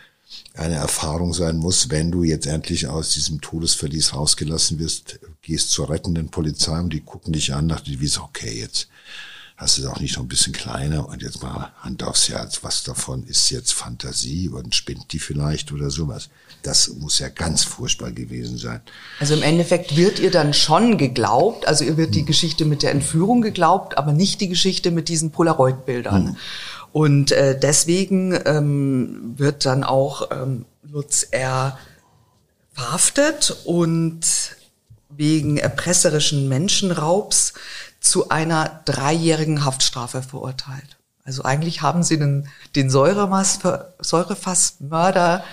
eine 0.53 0.75
Erfahrung 0.75 1.33
sein 1.33 1.57
muss, 1.57 1.89
wenn 1.89 2.11
du 2.11 2.23
jetzt 2.23 2.47
endlich 2.47 2.87
aus 2.87 3.11
diesem 3.11 3.41
Todesverlies 3.41 4.13
rausgelassen 4.13 4.79
wirst, 4.79 5.19
gehst 5.41 5.71
zur 5.71 5.89
rettenden 5.89 6.29
Polizei 6.29 6.79
und 6.79 6.91
die 6.91 7.01
gucken 7.01 7.33
dich 7.33 7.53
an, 7.53 7.67
nach 7.67 7.81
wie 7.85 8.07
so, 8.07 8.21
okay, 8.21 8.59
jetzt 8.59 8.87
hast 9.57 9.77
du 9.77 9.83
es 9.83 9.87
auch 9.87 9.99
nicht 9.99 10.17
noch 10.17 10.23
ein 10.23 10.27
bisschen 10.27 10.51
kleiner 10.51 11.07
und 11.07 11.21
jetzt 11.21 11.41
mal 11.41 11.71
Hand 11.79 12.03
aufs 12.03 12.27
Herz, 12.27 12.59
was 12.63 12.83
davon 12.83 13.23
ist 13.25 13.49
jetzt 13.51 13.73
Fantasie 13.73 14.49
und 14.49 14.75
spinnt 14.75 15.13
die 15.13 15.19
vielleicht 15.19 15.71
oder 15.71 15.89
sowas. 15.89 16.29
Das 16.61 16.89
muss 16.89 17.19
ja 17.19 17.29
ganz 17.29 17.63
furchtbar 17.63 18.11
gewesen 18.11 18.57
sein. 18.57 18.81
Also 19.19 19.33
im 19.33 19.43
Endeffekt 19.43 19.95
wird 19.95 20.19
ihr 20.19 20.31
dann 20.31 20.53
schon 20.53 20.97
geglaubt, 20.97 21.67
also 21.67 21.85
ihr 21.85 21.95
wird 21.95 22.15
die 22.15 22.19
hm. 22.19 22.25
Geschichte 22.25 22.65
mit 22.65 22.83
der 22.83 22.91
Entführung 22.91 23.41
geglaubt, 23.41 23.97
aber 23.97 24.11
nicht 24.11 24.41
die 24.41 24.49
Geschichte 24.49 24.91
mit 24.91 25.07
diesen 25.07 25.31
Polaroid-Bildern. 25.31 26.29
Hm. 26.29 26.37
Und 26.95 27.33
äh, 27.33 27.59
deswegen 27.59 28.39
ähm, 28.45 29.33
wird 29.35 29.65
dann 29.65 29.83
auch 29.83 30.31
ähm, 30.31 30.63
Lutz 30.81 31.27
R. 31.29 31.77
verhaftet 32.71 33.53
und 33.65 34.55
wegen 35.09 35.57
erpresserischen 35.57 36.47
Menschenraubs 36.47 37.53
zu 37.99 38.29
einer 38.29 38.79
dreijährigen 38.85 39.65
Haftstrafe 39.65 40.21
verurteilt. 40.21 40.95
Also 41.25 41.43
eigentlich 41.43 41.81
haben 41.81 42.01
sie 42.01 42.17
den, 42.17 42.47
den 42.77 42.89
Säurefassmörder 42.89 45.43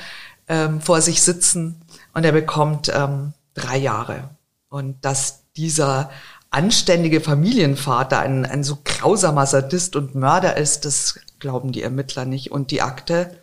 ähm, 0.47 0.81
vor 0.81 1.01
sich 1.01 1.23
sitzen 1.23 1.83
und 2.15 2.23
er 2.23 2.31
bekommt 2.31 2.89
ähm, 2.95 3.33
drei 3.55 3.79
Jahre. 3.79 4.31
Und 4.69 5.05
dass 5.05 5.41
dieser 5.57 6.09
anständige 6.53 7.21
Familienvater 7.21 8.21
ein, 8.21 8.45
ein 8.45 8.63
so 8.63 8.79
grausamer 8.85 9.47
Sadist 9.47 9.97
und 9.97 10.15
Mörder 10.15 10.57
ist, 10.57 10.85
das 10.85 11.19
glauben 11.39 11.73
die 11.73 11.83
Ermittler 11.83 12.25
nicht. 12.25 12.53
Und 12.53 12.71
die 12.71 12.83
Akte 12.83 13.37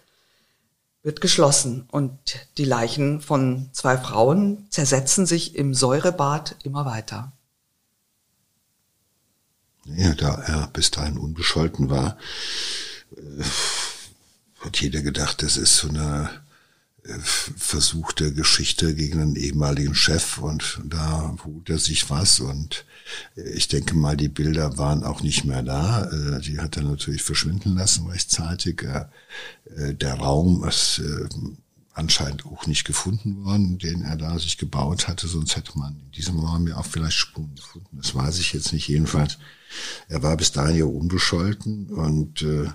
wird 1.01 1.19
geschlossen 1.19 1.87
und 1.91 2.17
die 2.57 2.65
Leichen 2.65 3.21
von 3.21 3.69
zwei 3.73 3.97
Frauen 3.97 4.67
zersetzen 4.69 5.25
sich 5.25 5.55
im 5.55 5.73
Säurebad 5.73 6.55
immer 6.63 6.85
weiter. 6.85 7.31
Ja, 9.85 10.13
da 10.13 10.35
er 10.35 10.67
bis 10.67 10.91
dahin 10.91 11.17
unbescholten 11.17 11.89
war, 11.89 12.17
äh, 13.15 13.43
hat 14.59 14.79
jeder 14.79 15.01
gedacht, 15.01 15.41
das 15.41 15.57
ist 15.57 15.77
so 15.77 15.89
eine 15.89 16.29
versuchte 17.23 18.33
Geschichte 18.33 18.93
gegen 18.93 19.21
einen 19.21 19.35
ehemaligen 19.35 19.95
Chef 19.95 20.37
und 20.37 20.81
da 20.85 21.35
holt 21.45 21.69
er 21.69 21.79
sich 21.79 22.09
was 22.09 22.39
und 22.39 22.85
äh, 23.35 23.49
ich 23.49 23.67
denke 23.67 23.95
mal, 23.95 24.17
die 24.17 24.29
Bilder 24.29 24.77
waren 24.77 25.03
auch 25.03 25.21
nicht 25.21 25.45
mehr 25.45 25.63
da. 25.63 26.09
Die 26.39 26.59
hat 26.59 26.77
er 26.77 26.83
natürlich 26.83 27.23
verschwinden 27.23 27.75
lassen 27.75 28.07
rechtzeitig. 28.07 28.85
Der 29.65 30.13
Raum 30.13 30.63
ist 30.67 31.01
anscheinend 31.99 32.45
auch 32.45 32.65
nicht 32.65 32.85
gefunden 32.85 33.43
worden, 33.43 33.77
den 33.77 34.03
er 34.03 34.15
da 34.15 34.39
sich 34.39 34.57
gebaut 34.57 35.07
hatte, 35.07 35.27
sonst 35.27 35.55
hätte 35.55 35.77
man 35.77 35.99
in 36.05 36.11
diesem 36.11 36.39
Raum 36.39 36.67
ja 36.67 36.77
auch 36.77 36.85
vielleicht 36.85 37.17
Spuren 37.17 37.53
gefunden. 37.55 37.97
Das 37.97 38.15
weiß 38.15 38.39
ich 38.39 38.53
jetzt 38.53 38.73
nicht. 38.73 38.87
Jedenfalls, 38.87 39.37
er 40.07 40.23
war 40.23 40.35
bis 40.37 40.51
dahin 40.51 40.77
ja 40.77 40.85
unbescholten 40.85 41.87
und 41.87 42.41
äh, 42.41 42.69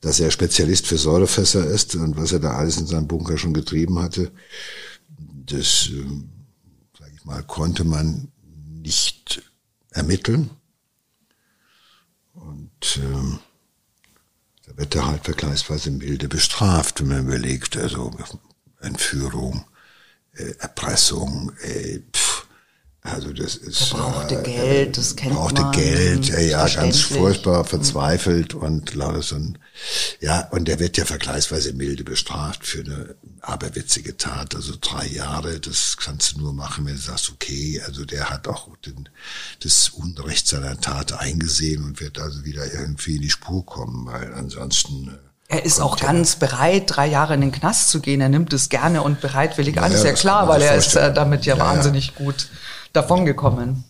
dass 0.00 0.20
er 0.20 0.30
Spezialist 0.30 0.86
für 0.86 0.98
Säurefässer 0.98 1.66
ist 1.66 1.94
und 1.96 2.16
was 2.16 2.32
er 2.32 2.40
da 2.40 2.52
alles 2.52 2.76
in 2.78 2.86
seinem 2.86 3.08
Bunker 3.08 3.38
schon 3.38 3.54
getrieben 3.54 3.98
hatte, 3.98 4.30
das, 5.46 5.90
äh, 5.92 7.06
ich 7.14 7.24
mal, 7.24 7.42
konnte 7.42 7.84
man 7.84 8.28
nicht 8.82 9.42
ermitteln. 9.90 10.50
Und 12.34 12.98
äh, 12.98 13.38
da 14.66 14.76
wird 14.76 14.94
er 14.94 15.06
halt 15.06 15.24
vergleichsweise 15.24 15.90
milde 15.90 16.28
bestraft, 16.28 17.00
wenn 17.00 17.08
man 17.08 17.26
überlegt, 17.26 17.76
also 17.76 18.12
Entführung, 18.80 19.64
äh, 20.34 20.52
Erpressung, 20.58 21.52
äh, 21.62 22.00
pff, 22.12 22.25
also 23.06 23.32
das 23.32 23.56
ist 23.56 23.92
er 23.92 23.98
brauchte 23.98 24.34
äh, 24.36 24.42
Geld, 24.42 24.98
das 24.98 25.16
kennt 25.16 25.34
brauchte 25.34 25.62
man. 25.62 25.72
Brauchte 25.72 25.80
Geld, 25.80 26.28
ja, 26.28 26.38
ja 26.40 26.68
ganz 26.68 27.00
furchtbar 27.00 27.64
verzweifelt 27.64 28.54
mhm. 28.54 28.60
und 28.60 28.94
lauter 28.94 29.22
so 29.22 29.36
ein, 29.36 29.58
ja, 30.20 30.48
und 30.50 30.66
der 30.66 30.78
wird 30.80 30.96
ja 30.96 31.04
vergleichsweise 31.04 31.72
milde 31.72 32.04
bestraft 32.04 32.66
für 32.66 32.80
eine 32.80 33.14
aberwitzige 33.40 34.16
Tat, 34.16 34.54
also 34.54 34.74
drei 34.80 35.06
Jahre, 35.06 35.60
das 35.60 35.96
kannst 35.96 36.36
du 36.36 36.40
nur 36.40 36.52
machen, 36.52 36.86
wenn 36.86 36.94
du 36.94 37.00
sagst, 37.00 37.30
okay, 37.30 37.80
also 37.86 38.04
der 38.04 38.30
hat 38.30 38.48
auch 38.48 38.68
den, 38.84 39.08
das 39.62 39.90
Unrecht 39.90 40.48
seiner 40.48 40.80
Tat 40.80 41.12
eingesehen 41.12 41.84
und 41.84 42.00
wird 42.00 42.18
also 42.18 42.44
wieder 42.44 42.72
irgendwie 42.72 43.16
in 43.16 43.22
die 43.22 43.30
Spur 43.30 43.64
kommen, 43.64 44.06
weil 44.06 44.34
ansonsten 44.34 45.08
äh, 45.08 45.26
er 45.48 45.64
ist 45.64 45.80
auch 45.80 45.96
ganz 45.96 46.36
bereit, 46.36 46.84
drei 46.86 47.06
Jahre 47.06 47.34
in 47.34 47.40
den 47.40 47.52
Knast 47.52 47.90
zu 47.90 48.00
gehen. 48.00 48.20
Er 48.20 48.28
nimmt 48.28 48.52
es 48.52 48.68
gerne 48.68 49.02
und 49.02 49.20
bereitwillig 49.20 49.80
an. 49.80 49.92
Ja, 49.92 49.98
ist 49.98 50.04
ja 50.04 50.12
klar, 50.12 50.48
weil 50.48 50.60
er 50.60 50.74
ist 50.74 50.96
äh, 50.96 51.14
damit 51.14 51.46
ja, 51.46 51.54
ja 51.54 51.64
wahnsinnig 51.64 52.16
gut 52.16 52.48
davongekommen. 52.96 53.84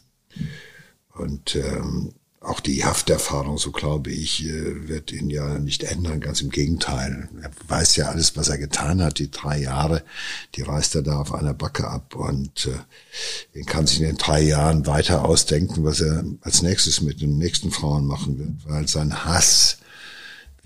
Und 1.15 1.57
ähm, 1.57 2.13
auch 2.47 2.61
die 2.61 2.85
Hafterfahrung, 2.85 3.59
so 3.59 3.73
glaube 3.73 4.11
ich, 4.11 4.45
äh, 4.45 4.89
wird 4.89 5.13
ihn 5.13 5.31
ja 5.31 5.59
nicht 5.59 5.83
ändern. 5.83 6.21
Ganz 6.21 6.41
im 6.43 6.51
Gegenteil. 6.51 7.29
Er 7.43 7.51
weiß 7.69 7.97
ja 7.97 8.07
alles, 8.07 8.37
was 8.37 8.49
er 8.49 8.59
getan 8.59 9.03
hat. 9.03 9.19
Die 9.19 9.31
drei 9.31 9.59
Jahre, 9.59 10.03
die 10.55 10.63
reißt 10.63 10.95
er 10.95 11.03
da 11.03 11.21
auf 11.21 11.35
einer 11.35 11.55
Backe 11.55 11.89
ab 11.89 12.15
und 12.15 12.69
äh, 13.55 13.63
kann 13.65 13.87
sich 13.87 14.01
in 14.01 14.07
den 14.07 14.17
drei 14.17 14.43
Jahren 14.43 14.87
weiter 14.87 15.25
ausdenken, 15.25 15.85
was 15.85 16.01
er 16.01 16.25
als 16.43 16.63
nächstes 16.63 17.01
mit 17.01 17.21
den 17.21 17.37
nächsten 17.39 17.71
Frauen 17.71 18.07
machen 18.07 18.39
wird, 18.39 18.69
weil 18.69 18.87
sein 18.87 19.25
Hass 19.25 19.79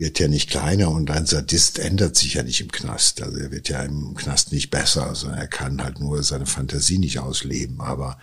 wird 0.00 0.18
ja 0.18 0.28
nicht 0.28 0.48
kleiner 0.48 0.90
und 0.90 1.10
ein 1.10 1.26
Sadist 1.26 1.78
ändert 1.78 2.16
sich 2.16 2.34
ja 2.34 2.42
nicht 2.42 2.62
im 2.62 2.72
Knast. 2.72 3.20
Also 3.22 3.36
er 3.36 3.50
wird 3.50 3.68
ja 3.68 3.82
im 3.82 4.14
Knast 4.14 4.50
nicht 4.50 4.70
besser, 4.70 5.06
also 5.06 5.28
er 5.28 5.46
kann 5.46 5.82
halt 5.84 6.00
nur 6.00 6.22
seine 6.22 6.46
Fantasie 6.46 6.98
nicht 6.98 7.18
ausleben, 7.18 7.82
aber 7.82 8.18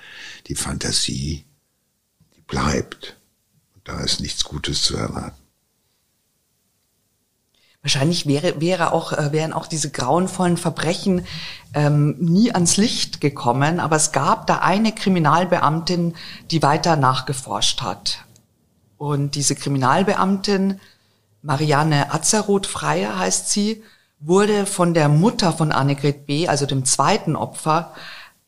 die 0.47 0.55
Fantasie, 0.55 1.45
die 2.35 2.41
bleibt. 2.41 3.15
Da 3.83 3.99
ist 3.99 4.21
nichts 4.21 4.43
Gutes 4.43 4.81
zu 4.81 4.97
erwarten. 4.97 5.37
Wahrscheinlich 7.83 8.25
wäre, 8.25 8.59
wäre 8.59 8.91
auch, 8.91 9.13
äh, 9.13 9.31
wären 9.31 9.53
auch 9.53 9.67
diese 9.67 9.91
grauenvollen 9.91 10.57
Verbrechen 10.57 11.27
ähm, 11.75 12.15
nie 12.19 12.51
ans 12.51 12.77
Licht 12.77 13.21
gekommen, 13.21 13.79
aber 13.79 13.97
es 13.97 14.11
gab 14.11 14.47
da 14.47 14.57
eine 14.57 14.93
Kriminalbeamtin, 14.93 16.15
die 16.49 16.63
weiter 16.63 16.95
nachgeforscht 16.95 17.81
hat. 17.81 18.25
Und 18.97 19.35
diese 19.35 19.55
Kriminalbeamtin, 19.55 20.79
Marianne 21.47 22.13
Azeroth-Freier 22.13 23.17
heißt 23.17 23.49
sie, 23.49 23.81
wurde 24.19 24.65
von 24.65 24.93
der 24.93 25.07
Mutter 25.07 25.53
von 25.53 25.71
Annegret 25.71 26.25
B., 26.25 26.49
also 26.49 26.65
dem 26.65 26.83
zweiten 26.83 27.37
Opfer, 27.37 27.93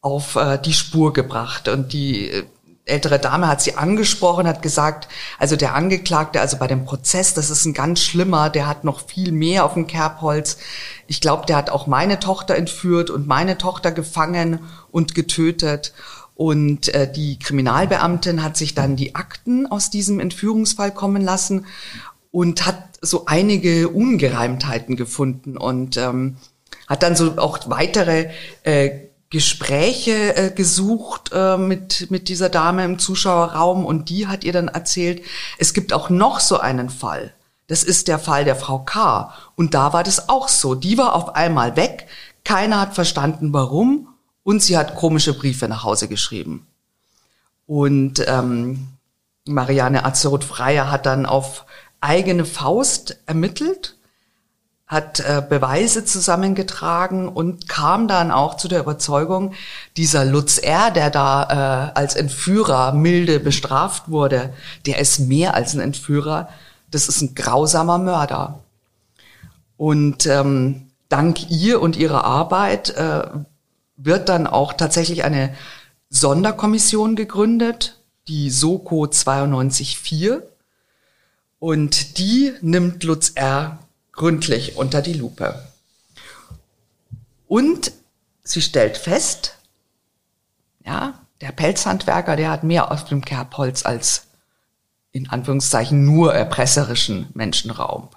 auf 0.01 0.35
äh, 0.35 0.59
die 0.59 0.73
Spur 0.73 1.13
gebracht. 1.13 1.69
Und 1.69 1.93
die 1.93 2.29
äh, 2.29 2.43
ältere 2.83 3.17
Dame 3.17 3.47
hat 3.47 3.61
sie 3.61 3.75
angesprochen, 3.75 4.47
hat 4.47 4.61
gesagt, 4.61 5.07
also 5.37 5.55
der 5.55 5.75
Angeklagte, 5.75 6.41
also 6.41 6.57
bei 6.57 6.67
dem 6.67 6.83
Prozess, 6.83 7.33
das 7.33 7.49
ist 7.49 7.63
ein 7.63 7.73
ganz 7.73 8.01
schlimmer, 8.01 8.49
der 8.49 8.67
hat 8.67 8.83
noch 8.83 9.07
viel 9.07 9.31
mehr 9.31 9.63
auf 9.63 9.75
dem 9.75 9.87
Kerbholz. 9.87 10.57
Ich 11.07 11.21
glaube, 11.21 11.45
der 11.45 11.55
hat 11.55 11.69
auch 11.69 11.87
meine 11.87 12.19
Tochter 12.19 12.55
entführt 12.55 13.09
und 13.09 13.27
meine 13.27 13.57
Tochter 13.57 13.93
gefangen 13.93 14.59
und 14.91 15.15
getötet. 15.15 15.93
Und 16.35 16.93
äh, 16.93 17.09
die 17.11 17.37
Kriminalbeamtin 17.37 18.43
hat 18.43 18.57
sich 18.57 18.73
dann 18.73 18.95
die 18.95 19.15
Akten 19.15 19.67
aus 19.67 19.89
diesem 19.89 20.19
Entführungsfall 20.19 20.93
kommen 20.93 21.21
lassen 21.21 21.65
und 22.31 22.65
hat 22.65 22.99
so 23.01 23.25
einige 23.25 23.89
Ungereimtheiten 23.89 24.95
gefunden 24.95 25.57
und 25.57 25.97
ähm, 25.97 26.37
hat 26.87 27.03
dann 27.03 27.15
so 27.15 27.37
auch 27.37 27.59
weitere 27.69 28.29
äh, 28.63 29.09
Gespräche 29.29 30.35
äh, 30.35 30.51
gesucht 30.51 31.31
äh, 31.33 31.57
mit, 31.57 32.09
mit 32.09 32.29
dieser 32.29 32.49
Dame 32.49 32.83
im 32.83 32.97
Zuschauerraum 32.97 33.85
und 33.85 34.09
die 34.09 34.27
hat 34.27 34.43
ihr 34.43 34.53
dann 34.53 34.67
erzählt, 34.67 35.23
es 35.59 35.73
gibt 35.73 35.93
auch 35.93 36.09
noch 36.09 36.39
so 36.39 36.59
einen 36.59 36.89
Fall. 36.89 37.33
Das 37.67 37.83
ist 37.83 38.07
der 38.07 38.17
Fall 38.17 38.45
der 38.45 38.55
Frau 38.55 38.79
K. 38.79 39.31
Und 39.55 39.75
da 39.75 39.93
war 39.93 40.03
das 40.03 40.27
auch 40.27 40.47
so. 40.47 40.73
Die 40.73 40.97
war 40.97 41.13
auf 41.13 41.35
einmal 41.35 41.75
weg, 41.75 42.07
keiner 42.43 42.81
hat 42.81 42.95
verstanden 42.95 43.53
warum 43.53 44.07
und 44.41 44.63
sie 44.63 44.75
hat 44.75 44.95
komische 44.95 45.37
Briefe 45.37 45.67
nach 45.67 45.83
Hause 45.83 46.07
geschrieben. 46.07 46.65
Und 47.67 48.25
ähm, 48.27 48.87
Marianne 49.45 50.03
Azeroth-Freier 50.03 50.89
hat 50.89 51.05
dann 51.05 51.27
auf 51.27 51.65
eigene 52.01 52.45
Faust 52.45 53.17
ermittelt 53.25 53.95
hat 54.89 55.19
äh, 55.19 55.43
Beweise 55.47 56.03
zusammengetragen 56.03 57.29
und 57.29 57.69
kam 57.69 58.07
dann 58.07 58.31
auch 58.31 58.57
zu 58.57 58.67
der 58.67 58.79
Überzeugung, 58.79 59.53
dieser 59.97 60.25
Lutz 60.25 60.57
R., 60.57 60.89
der 60.89 61.11
da 61.11 61.91
äh, 61.93 61.97
als 61.97 62.15
Entführer 62.15 62.91
milde 62.93 63.39
bestraft 63.39 64.09
wurde, 64.09 64.51
der 64.87 64.97
ist 64.97 65.19
mehr 65.19 65.53
als 65.53 65.75
ein 65.75 65.79
Entführer, 65.79 66.49
das 66.89 67.07
ist 67.07 67.21
ein 67.21 67.35
grausamer 67.35 67.99
Mörder. 67.99 68.63
Und 69.77 70.25
ähm, 70.25 70.89
dank 71.07 71.51
ihr 71.51 71.83
und 71.83 71.95
ihrer 71.95 72.23
Arbeit 72.23 72.89
äh, 72.89 73.27
wird 73.95 74.27
dann 74.27 74.47
auch 74.47 74.73
tatsächlich 74.73 75.23
eine 75.23 75.53
Sonderkommission 76.09 77.15
gegründet, 77.15 77.99
die 78.27 78.49
SOKO 78.49 79.03
92.4. 79.03 80.41
Und 81.59 82.17
die 82.17 82.53
nimmt 82.61 83.03
Lutz 83.03 83.33
R 83.35 83.79
gründlich 84.13 84.77
unter 84.77 85.01
die 85.01 85.13
Lupe. 85.13 85.67
Und 87.47 87.91
sie 88.43 88.61
stellt 88.61 88.97
fest, 88.97 89.55
ja, 90.85 91.19
der 91.41 91.51
Pelzhandwerker, 91.51 92.35
der 92.35 92.51
hat 92.51 92.63
mehr 92.63 92.91
auf 92.91 93.05
dem 93.05 93.23
Kerbholz 93.23 93.85
als 93.85 94.27
in 95.11 95.29
Anführungszeichen 95.29 96.03
nur 96.03 96.33
erpresserischen 96.33 97.27
Menschenraum. 97.33 98.09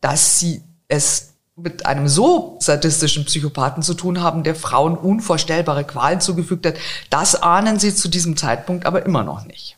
Dass 0.00 0.38
sie 0.38 0.62
es 0.88 1.32
mit 1.56 1.86
einem 1.86 2.08
so 2.08 2.56
sadistischen 2.60 3.24
Psychopathen 3.24 3.82
zu 3.82 3.94
tun 3.94 4.22
haben, 4.22 4.42
der 4.42 4.54
Frauen 4.54 4.96
unvorstellbare 4.96 5.84
Qualen 5.84 6.20
zugefügt 6.20 6.66
hat, 6.66 6.76
das 7.10 7.34
ahnen 7.34 7.78
sie 7.78 7.94
zu 7.94 8.08
diesem 8.08 8.36
Zeitpunkt 8.36 8.86
aber 8.86 9.04
immer 9.04 9.22
noch 9.22 9.44
nicht. 9.44 9.76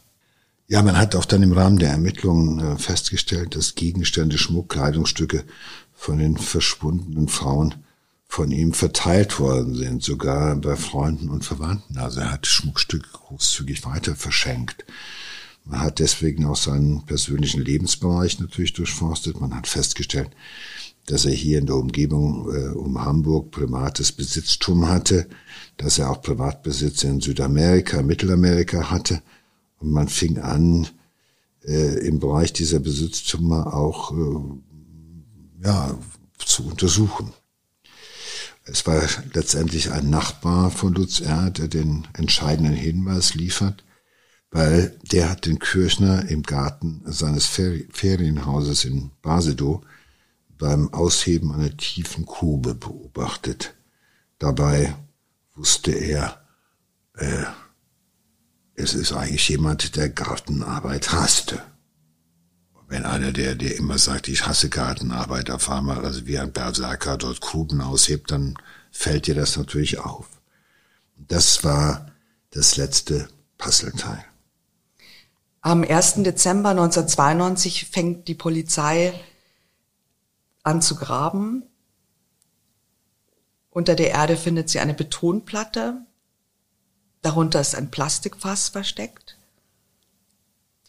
Ja, 0.67 0.83
man 0.83 0.97
hat 0.97 1.15
auch 1.15 1.27
dann 1.27 1.43
im 1.43 1.53
Rahmen 1.53 1.79
der 1.79 1.91
Ermittlungen 1.91 2.59
äh, 2.59 2.79
festgestellt, 2.79 3.55
dass 3.55 3.75
Gegenstände, 3.75 4.39
Schmuck, 4.39 4.71
Kleidungsstücke 4.71 5.45
von 5.93 6.19
den 6.19 6.39
verschwundenen 6.39 7.29
Frauen 7.29 7.75
von 8.27 8.51
ihm 8.51 8.73
verteilt 8.73 9.39
worden 9.39 9.75
sind, 9.75 10.03
sogar 10.03 10.57
bei 10.57 10.75
Freunden 10.75 11.29
und 11.29 11.45
Verwandten. 11.45 11.99
Also 11.99 12.21
er 12.21 12.33
hat 12.33 12.47
Schmuckstücke 12.47 13.09
großzügig 13.13 13.85
weiter 13.85 14.17
verschenkt. 14.17 14.87
Man 15.65 15.81
hat 15.81 15.99
deswegen 15.99 16.47
auch 16.47 16.57
seinen 16.57 17.05
persönlichen 17.05 17.61
Lebensbereich 17.61 18.41
natürlich 18.41 18.73
durchforstet. 18.73 19.41
Man 19.41 19.55
hat 19.55 19.67
festgestellt, 19.67 20.31
dass 21.07 21.27
er 21.27 21.33
hier 21.33 21.59
in 21.59 21.67
der 21.67 21.77
Umgebung 21.77 22.51
äh, 22.51 22.69
um 22.69 23.05
Hamburg 23.05 23.51
privates 23.51 24.13
Besitztum 24.13 24.89
hatte, 24.89 25.29
dass 25.77 25.99
er 25.99 26.11
auch 26.11 26.23
Privatbesitz 26.23 27.05
in 27.05 27.21
Südamerika, 27.21 28.03
Mittelamerika 28.03 28.91
hatte 28.91 29.21
und 29.85 29.93
man 29.93 30.09
fing 30.09 30.39
an, 30.39 30.89
äh, 31.65 32.07
im 32.07 32.19
Bereich 32.19 32.53
dieser 32.53 32.79
Besitztümer 32.79 33.75
auch 33.75 34.13
äh, 34.13 35.65
ja, 35.65 35.99
zu 36.39 36.67
untersuchen. 36.67 37.33
Es 38.65 38.87
war 38.87 39.03
letztendlich 39.35 39.93
ein 39.93 40.09
Nachbar 40.09 40.71
von 40.71 40.95
Lutz 40.95 41.21
R., 41.21 41.51
der 41.51 41.69
den 41.69 42.09
entscheidenden 42.15 42.73
Hinweis 42.73 43.35
liefert, 43.35 43.85
weil 44.51 44.99
der 45.13 45.29
hat 45.29 45.45
den 45.45 45.59
Kirchner 45.59 46.27
im 46.31 46.43
Garten 46.43 47.03
seines 47.05 47.47
Ferienhauses 47.47 48.87
in 48.87 49.11
Basedow 49.21 49.83
beim 50.57 50.95
Ausheben 50.95 51.53
einer 51.53 51.77
tiefen 51.77 52.25
Grube 52.25 52.75
beobachtet. 52.75 53.75
Dabei 54.39 54.95
wusste 55.55 55.93
er, 55.93 56.43
äh, 57.17 57.45
es 58.75 58.95
ist 58.95 59.13
eigentlich 59.13 59.49
jemand, 59.49 59.97
der 59.97 60.09
Gartenarbeit 60.09 61.13
hasste. 61.13 61.63
Wenn 62.89 63.05
einer, 63.05 63.33
der, 63.33 63.55
der 63.55 63.77
immer 63.77 63.99
sagt, 63.99 64.29
ich 64.29 64.47
hasse 64.47 64.69
Gartenarbeit, 64.69 65.51
auf 65.51 65.71
einmal, 65.71 66.05
also 66.05 66.27
wie 66.27 66.39
ein 66.39 66.53
Berserker 66.53 67.17
dort 67.17 67.41
Gruben 67.41 67.81
aushebt, 67.81 68.31
dann 68.31 68.57
fällt 68.91 69.27
dir 69.27 69.35
das 69.35 69.57
natürlich 69.57 69.99
auf. 69.99 70.29
Das 71.17 71.65
war 71.65 72.13
das 72.51 72.77
letzte 72.77 73.29
Puzzleteil. 73.59 74.25
Am 75.61 75.83
1. 75.83 76.17
Dezember 76.25 76.71
1992 76.71 77.87
fängt 77.87 78.29
die 78.29 78.35
Polizei 78.35 79.15
an 80.63 80.83
zu 80.83 80.97
graben. 80.97 81.63
Unter 83.71 83.95
der 83.95 84.11
Erde 84.11 84.37
findet 84.37 84.69
sie 84.69 84.79
eine 84.79 84.95
Betonplatte, 84.95 86.05
Darunter 87.25 87.63
ist 87.63 87.75
ein 87.75 87.91
Plastikfass 87.91 88.69
versteckt. 88.69 89.39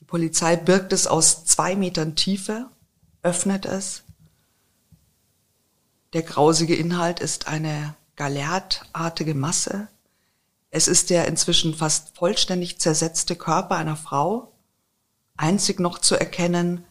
Die 0.01 0.03
Polizei 0.03 0.57
birgt 0.57 0.91
es 0.91 1.07
aus 1.07 1.45
zwei 1.45 1.77
Metern 1.77 2.17
Tiefe, 2.17 2.69
öffnet 3.23 3.65
es. 3.65 4.03
Der 6.11 6.23
grausige 6.23 6.75
Inhalt 6.75 7.21
ist 7.21 7.47
eine 7.47 7.95
galertartige 8.17 9.33
Masse. 9.33 9.87
Es 10.71 10.89
ist 10.89 11.09
der 11.09 11.25
inzwischen 11.29 11.73
fast 11.73 12.17
vollständig 12.17 12.79
zersetzte 12.79 13.37
Körper 13.37 13.77
einer 13.77 13.95
Frau, 13.95 14.51
einzig 15.37 15.79
noch 15.79 15.99
zu 15.99 16.19
erkennen 16.19 16.83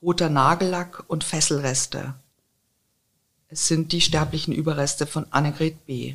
roter 0.00 0.30
Nagellack 0.30 1.04
und 1.06 1.22
Fesselreste. 1.22 2.14
Es 3.48 3.68
sind 3.68 3.92
die 3.92 4.00
sterblichen 4.00 4.54
Überreste 4.54 5.06
von 5.06 5.26
Annegret 5.30 5.84
B. 5.84 6.14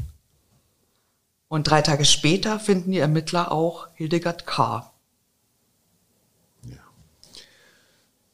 Und 1.50 1.70
drei 1.70 1.82
Tage 1.82 2.06
später 2.06 2.60
finden 2.60 2.91
die 2.91 3.00
Ermittler 3.00 3.52
auch 3.52 3.88
Hildegard 3.95 4.45
K. 4.45 4.91
Ja. 6.64 6.78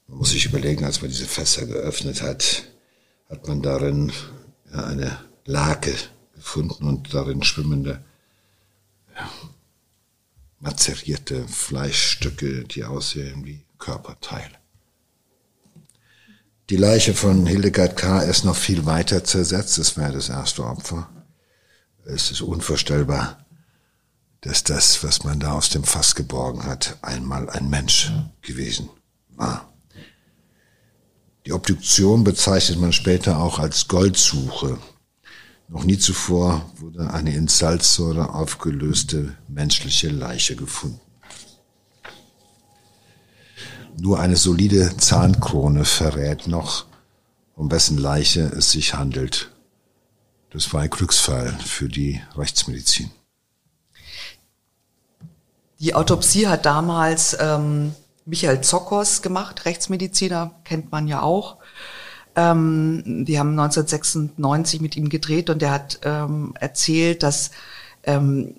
Man 0.07 0.17
muss 0.17 0.31
sich 0.31 0.45
überlegen, 0.45 0.83
als 0.83 1.01
man 1.01 1.11
diese 1.11 1.25
Fässer 1.25 1.65
geöffnet 1.65 2.21
hat, 2.21 2.63
hat 3.29 3.47
man 3.47 3.61
darin 3.61 4.11
eine 4.71 5.17
Lake 5.45 5.95
gefunden 6.33 6.87
und 6.87 7.13
darin 7.13 7.43
schwimmende 7.43 8.03
ja, 9.15 9.29
mazerierte 10.59 11.47
Fleischstücke, 11.47 12.63
die 12.63 12.83
aussehen 12.83 13.45
wie 13.45 13.63
Körperteile. 13.77 14.57
Die 16.69 16.77
Leiche 16.77 17.13
von 17.13 17.45
Hildegard 17.45 17.97
K. 17.97 18.21
ist 18.21 18.45
noch 18.45 18.55
viel 18.55 18.85
weiter 18.85 19.23
zersetzt. 19.23 19.77
Das 19.77 19.97
war 19.97 20.11
das 20.11 20.29
erste 20.29 20.63
Opfer. 20.63 21.09
Es 22.05 22.31
ist 22.31 22.41
unvorstellbar, 22.41 23.45
dass 24.41 24.63
das, 24.63 25.03
was 25.03 25.23
man 25.23 25.39
da 25.39 25.53
aus 25.53 25.69
dem 25.69 25.85
Fass 25.85 26.15
geborgen 26.15 26.65
hat, 26.65 26.97
einmal 27.01 27.49
ein 27.49 27.69
Mensch 27.69 28.11
gewesen 28.41 28.89
war. 29.29 29.73
Die 31.45 31.53
Obduktion 31.53 32.23
bezeichnet 32.25 32.79
man 32.79 32.91
später 32.91 33.39
auch 33.39 33.59
als 33.59 33.87
Goldsuche. 33.87 34.77
Noch 35.69 35.85
nie 35.85 35.97
zuvor 35.97 36.69
wurde 36.77 37.09
eine 37.13 37.33
in 37.33 37.47
Salzsäure 37.47 38.33
aufgelöste 38.33 39.37
menschliche 39.47 40.09
Leiche 40.09 40.57
gefunden. 40.57 40.99
Nur 43.97 44.19
eine 44.19 44.35
solide 44.35 44.97
Zahnkrone 44.97 45.85
verrät 45.85 46.47
noch, 46.47 46.85
um 47.55 47.71
wessen 47.71 47.97
Leiche 47.97 48.41
es 48.41 48.71
sich 48.71 48.93
handelt. 48.93 49.52
Das 50.53 50.71
war 50.71 50.81
ein 50.81 50.89
Glücksfall 50.91 51.51
für 51.65 51.89
die 51.89 52.21
Rechtsmedizin. 52.37 53.09
Die 55.79 55.95
Autopsie 55.95 56.47
hat 56.47 56.67
damals 56.67 57.35
ähm, 57.39 57.93
Michael 58.25 58.61
Zockers 58.61 59.23
gemacht, 59.23 59.65
Rechtsmediziner, 59.65 60.51
kennt 60.63 60.91
man 60.91 61.07
ja 61.07 61.23
auch. 61.23 61.57
Ähm, 62.35 63.25
die 63.25 63.39
haben 63.39 63.59
1996 63.59 64.79
mit 64.79 64.95
ihm 64.95 65.09
gedreht 65.09 65.49
und 65.49 65.61
der 65.61 65.71
hat 65.71 65.99
ähm, 66.03 66.53
erzählt, 66.59 67.23
dass 67.23 67.49
ähm, 68.03 68.55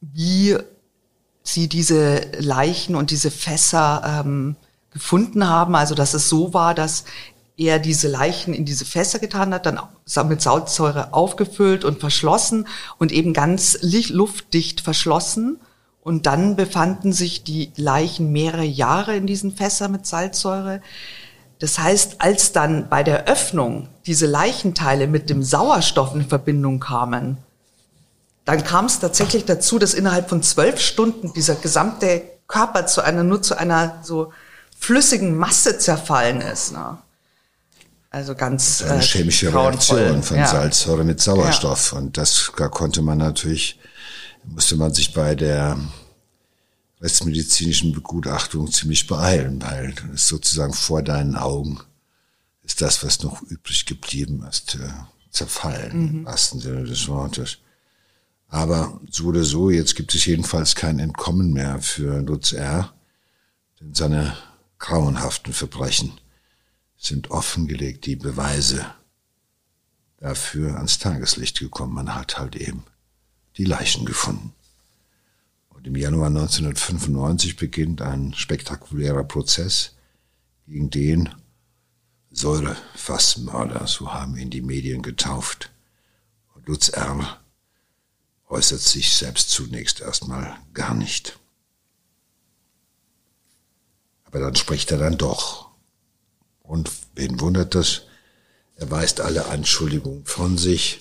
wie 0.00 0.58
sie 1.42 1.68
diese 1.68 2.20
Leichen 2.38 2.94
und 2.94 3.10
diese 3.10 3.30
Fässer 3.30 4.22
ähm, 4.24 4.56
gefunden 4.90 5.48
haben. 5.48 5.74
Also 5.74 5.94
dass 5.94 6.12
es 6.12 6.28
so 6.28 6.52
war, 6.52 6.74
dass 6.74 7.04
er 7.58 7.80
diese 7.80 8.08
Leichen 8.08 8.54
in 8.54 8.64
diese 8.64 8.84
Fässer 8.84 9.18
getan 9.18 9.52
hat, 9.52 9.66
dann 9.66 9.80
mit 10.28 10.40
Salzsäure 10.40 11.12
aufgefüllt 11.12 11.84
und 11.84 12.00
verschlossen 12.00 12.68
und 12.98 13.12
eben 13.12 13.34
ganz 13.34 13.78
luftdicht 13.82 14.80
verschlossen. 14.80 15.58
Und 16.00 16.26
dann 16.26 16.56
befanden 16.56 17.12
sich 17.12 17.42
die 17.42 17.72
Leichen 17.76 18.32
mehrere 18.32 18.64
Jahre 18.64 19.16
in 19.16 19.26
diesen 19.26 19.54
Fässern 19.54 19.92
mit 19.92 20.06
Salzsäure. 20.06 20.80
Das 21.58 21.78
heißt, 21.78 22.22
als 22.22 22.52
dann 22.52 22.88
bei 22.88 23.02
der 23.02 23.26
Öffnung 23.26 23.88
diese 24.06 24.26
Leichenteile 24.26 25.08
mit 25.08 25.28
dem 25.28 25.42
Sauerstoff 25.42 26.14
in 26.14 26.26
Verbindung 26.26 26.78
kamen, 26.78 27.38
dann 28.44 28.64
kam 28.64 28.86
es 28.86 29.00
tatsächlich 29.00 29.44
dazu, 29.44 29.78
dass 29.78 29.92
innerhalb 29.92 30.28
von 30.30 30.42
zwölf 30.42 30.80
Stunden 30.80 31.32
dieser 31.34 31.56
gesamte 31.56 32.22
Körper 32.46 32.86
zu 32.86 33.02
einer, 33.02 33.24
nur 33.24 33.42
zu 33.42 33.58
einer 33.58 33.98
so 34.02 34.32
flüssigen 34.78 35.36
Masse 35.36 35.76
zerfallen 35.78 36.40
ist. 36.40 36.72
Ne? 36.72 36.96
Also 38.10 38.34
ganz 38.34 38.82
eine 38.82 39.00
äh, 39.00 39.02
chemische 39.02 39.52
Reaktion 39.52 40.22
von 40.22 40.38
ja. 40.38 40.46
Salzsäure 40.46 41.04
mit 41.04 41.20
Sauerstoff. 41.20 41.92
Ja. 41.92 41.98
Und 41.98 42.16
das 42.16 42.52
da 42.56 42.68
konnte 42.68 43.02
man 43.02 43.18
natürlich, 43.18 43.78
musste 44.44 44.76
man 44.76 44.94
sich 44.94 45.12
bei 45.12 45.34
der 45.34 45.78
rechtsmedizinischen 47.00 47.92
Begutachtung 47.92 48.70
ziemlich 48.72 49.06
beeilen, 49.06 49.62
weil 49.62 49.94
es 50.14 50.26
sozusagen 50.26 50.72
vor 50.72 51.02
deinen 51.02 51.36
Augen 51.36 51.80
ist 52.62 52.80
das, 52.80 53.04
was 53.04 53.22
noch 53.22 53.42
übrig 53.42 53.86
geblieben 53.86 54.44
ist, 54.48 54.74
äh, 54.76 54.88
zerfallen, 55.30 55.98
mhm. 55.98 56.08
im 56.08 56.24
wahrsten 56.24 56.60
Sinne 56.60 56.84
des 56.84 57.08
Wortes. 57.08 57.58
Aber 58.48 59.00
so 59.10 59.26
oder 59.26 59.44
so, 59.44 59.70
jetzt 59.70 59.94
gibt 59.94 60.14
es 60.14 60.24
jedenfalls 60.24 60.74
kein 60.74 60.98
Entkommen 60.98 61.52
mehr 61.52 61.80
für 61.80 62.20
Lutz 62.20 62.52
R., 62.52 62.92
denn 63.80 63.94
seine 63.94 64.36
grauenhaften 64.78 65.52
Verbrechen 65.52 66.12
sind 66.98 67.30
offengelegt, 67.30 68.04
die 68.06 68.16
Beweise 68.16 68.84
dafür 70.18 70.76
ans 70.76 70.98
Tageslicht 70.98 71.60
gekommen. 71.60 71.94
Man 71.94 72.14
hat 72.14 72.38
halt 72.38 72.56
eben 72.56 72.82
die 73.56 73.64
Leichen 73.64 74.04
gefunden. 74.04 74.52
Und 75.70 75.86
im 75.86 75.94
Januar 75.94 76.26
1995 76.26 77.56
beginnt 77.56 78.02
ein 78.02 78.34
spektakulärer 78.34 79.24
Prozess 79.24 79.94
gegen 80.66 80.90
den 80.90 81.28
Säurefassmörder, 82.30 83.86
so 83.86 84.12
haben 84.12 84.36
ihn 84.36 84.50
die 84.50 84.60
Medien 84.60 85.02
getauft. 85.02 85.70
Und 86.54 86.66
Lutz 86.66 86.88
R. 86.88 87.40
äußert 88.48 88.80
sich 88.80 89.12
selbst 89.12 89.50
zunächst 89.50 90.00
erstmal 90.00 90.58
gar 90.74 90.94
nicht. 90.94 91.38
Aber 94.24 94.40
dann 94.40 94.56
spricht 94.56 94.90
er 94.90 94.98
dann 94.98 95.16
doch. 95.16 95.67
Und 96.68 96.90
wen 97.16 97.40
wundert 97.40 97.74
das? 97.74 98.02
Er 98.76 98.88
weist 98.92 99.20
alle 99.20 99.46
Anschuldigungen 99.46 100.24
von 100.24 100.56
sich. 100.56 101.00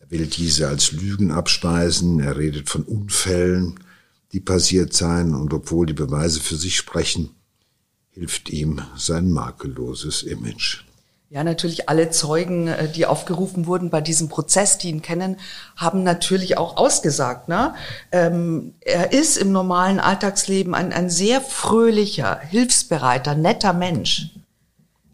Er 0.00 0.10
will 0.10 0.26
diese 0.26 0.68
als 0.68 0.92
Lügen 0.92 1.30
abspeisen. 1.30 2.20
Er 2.20 2.36
redet 2.36 2.68
von 2.68 2.82
Unfällen 2.82 3.80
die 4.32 4.40
passiert 4.40 4.92
seien, 4.92 5.34
und 5.34 5.54
obwohl 5.54 5.86
die 5.86 5.92
Beweise 5.92 6.40
für 6.40 6.56
sich 6.56 6.76
sprechen, 6.76 7.30
hilft 8.10 8.50
ihm 8.50 8.82
sein 8.94 9.30
makelloses 9.30 10.22
Image. 10.22 10.82
Ja, 11.30 11.42
natürlich 11.42 11.88
alle 11.88 12.10
Zeugen, 12.10 12.68
äh, 12.68 12.88
die 12.88 13.06
aufgerufen 13.06 13.66
wurden 13.66 13.88
bei 13.88 14.00
diesem 14.00 14.28
Prozess, 14.28 14.78
die 14.78 14.90
ihn 14.90 15.02
kennen, 15.02 15.38
haben 15.74 16.02
natürlich 16.02 16.56
auch 16.56 16.76
ausgesagt. 16.76 17.48
Ne? 17.48 17.74
Ähm, 18.12 18.74
er 18.80 19.12
ist 19.12 19.36
im 19.36 19.52
normalen 19.52 20.00
Alltagsleben 20.00 20.74
ein, 20.74 20.92
ein 20.92 21.10
sehr 21.10 21.40
fröhlicher, 21.40 22.38
hilfsbereiter, 22.38 23.34
netter 23.34 23.72
Mensch. 23.72 24.30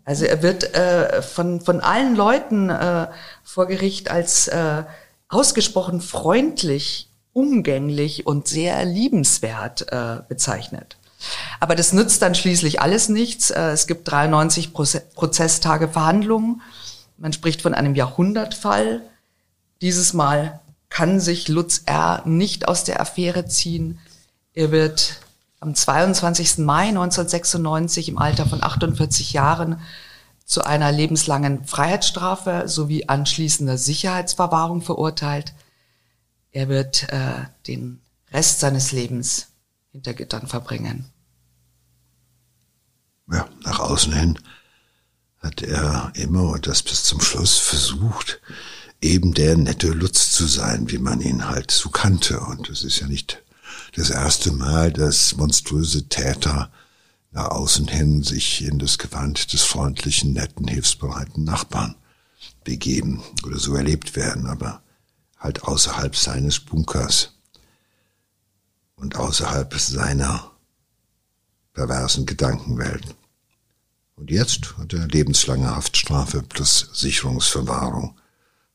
Also 0.04 0.24
er 0.24 0.42
wird 0.42 0.74
äh, 0.74 1.22
von, 1.22 1.60
von 1.60 1.80
allen 1.80 2.16
Leuten 2.16 2.70
äh, 2.70 3.06
vor 3.44 3.66
Gericht 3.66 4.10
als 4.10 4.48
äh, 4.48 4.82
ausgesprochen 5.28 6.00
freundlich 6.00 7.08
umgänglich 7.32 8.26
und 8.26 8.48
sehr 8.48 8.84
liebenswert 8.84 9.90
äh, 9.90 10.18
bezeichnet. 10.28 10.96
Aber 11.60 11.76
das 11.76 11.92
nützt 11.92 12.20
dann 12.22 12.34
schließlich 12.34 12.80
alles 12.80 13.08
nichts. 13.08 13.50
Äh, 13.50 13.70
es 13.70 13.86
gibt 13.86 14.10
93 14.10 14.72
Prozesstage 14.74 15.88
Verhandlungen. 15.88 16.60
Man 17.16 17.32
spricht 17.32 17.62
von 17.62 17.74
einem 17.74 17.94
Jahrhundertfall. 17.94 19.02
Dieses 19.80 20.12
Mal 20.12 20.60
kann 20.88 21.20
sich 21.20 21.48
Lutz 21.48 21.82
R. 21.86 22.22
nicht 22.26 22.68
aus 22.68 22.84
der 22.84 23.00
Affäre 23.00 23.46
ziehen. 23.46 23.98
Er 24.52 24.70
wird 24.70 25.20
am 25.62 25.76
22. 25.76 26.58
Mai 26.58 26.88
1996 26.88 28.08
im 28.08 28.18
Alter 28.18 28.46
von 28.46 28.62
48 28.62 29.32
Jahren 29.32 29.80
zu 30.44 30.64
einer 30.64 30.90
lebenslangen 30.90 31.64
Freiheitsstrafe 31.64 32.64
sowie 32.66 33.06
anschließender 33.06 33.78
Sicherheitsverwahrung 33.78 34.82
verurteilt. 34.82 35.54
Er 36.50 36.68
wird 36.68 37.08
äh, 37.10 37.44
den 37.68 38.00
Rest 38.32 38.58
seines 38.58 38.90
Lebens 38.90 39.52
hinter 39.92 40.14
Gittern 40.14 40.48
verbringen. 40.48 41.08
Ja, 43.30 43.48
nach 43.62 43.78
außen 43.78 44.12
hin 44.12 44.38
hat 45.38 45.62
er 45.62 46.10
immer 46.14 46.50
und 46.50 46.66
das 46.66 46.82
bis 46.82 47.04
zum 47.04 47.20
Schluss 47.20 47.58
versucht, 47.58 48.40
eben 49.00 49.32
der 49.32 49.56
nette 49.56 49.88
Lutz 49.88 50.32
zu 50.32 50.46
sein, 50.46 50.90
wie 50.90 50.98
man 50.98 51.20
ihn 51.20 51.48
halt 51.48 51.70
so 51.70 51.88
kannte. 51.88 52.40
Und 52.40 52.68
es 52.68 52.82
ist 52.82 52.98
ja 52.98 53.06
nicht 53.06 53.42
das 53.92 54.10
erste 54.10 54.52
Mal, 54.52 54.92
dass 54.92 55.36
monströse 55.36 56.08
Täter 56.08 56.70
nach 57.30 57.48
außen 57.48 57.88
hin 57.88 58.22
sich 58.22 58.64
in 58.64 58.78
das 58.78 58.98
Gewand 58.98 59.52
des 59.52 59.62
freundlichen, 59.62 60.32
netten, 60.32 60.68
hilfsbereiten 60.68 61.44
Nachbarn 61.44 61.94
begeben 62.64 63.22
oder 63.44 63.58
so 63.58 63.74
erlebt 63.74 64.16
werden. 64.16 64.46
Aber 64.46 64.82
halt 65.38 65.64
außerhalb 65.64 66.14
seines 66.16 66.60
Bunkers 66.60 67.34
und 68.96 69.16
außerhalb 69.16 69.74
seiner 69.78 70.52
perversen 71.72 72.26
Gedankenwelt. 72.26 73.16
Und 74.14 74.30
jetzt 74.30 74.76
hat 74.78 74.92
er 74.92 75.08
lebenslange 75.08 75.74
Haftstrafe 75.74 76.42
plus 76.42 76.90
Sicherungsverwahrung. 76.92 78.18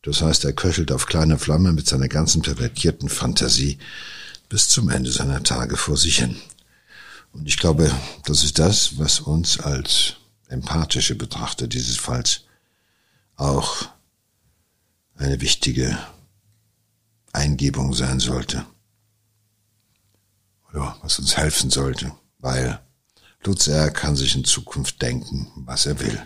Das 0.01 0.21
heißt, 0.21 0.45
er 0.45 0.53
köchelt 0.53 0.91
auf 0.91 1.05
kleine 1.05 1.37
Flamme 1.37 1.73
mit 1.73 1.87
seiner 1.87 2.07
ganzen 2.07 2.41
pervertierten 2.41 3.07
Fantasie 3.07 3.77
bis 4.49 4.69
zum 4.69 4.89
Ende 4.89 5.11
seiner 5.11 5.43
Tage 5.43 5.77
vor 5.77 5.97
sich 5.97 6.19
hin. 6.19 6.37
Und 7.33 7.47
ich 7.47 7.57
glaube, 7.57 7.91
das 8.25 8.43
ist 8.43 8.59
das, 8.59 8.97
was 8.97 9.19
uns 9.19 9.59
als 9.59 10.15
empathische 10.47 11.15
Betrachter 11.15 11.67
dieses 11.67 11.97
Falls 11.97 12.41
auch 13.35 13.89
eine 15.15 15.41
wichtige 15.41 15.97
Eingebung 17.33 17.93
sein 17.93 18.19
sollte. 18.19 18.65
Oder 20.69 20.97
was 21.01 21.19
uns 21.19 21.37
helfen 21.37 21.69
sollte, 21.69 22.13
weil 22.39 22.79
Lutz 23.43 23.67
R. 23.67 23.91
kann 23.91 24.15
sich 24.15 24.35
in 24.35 24.43
Zukunft 24.43 25.01
denken, 25.01 25.51
was 25.55 25.85
er 25.85 25.99
will. 25.99 26.21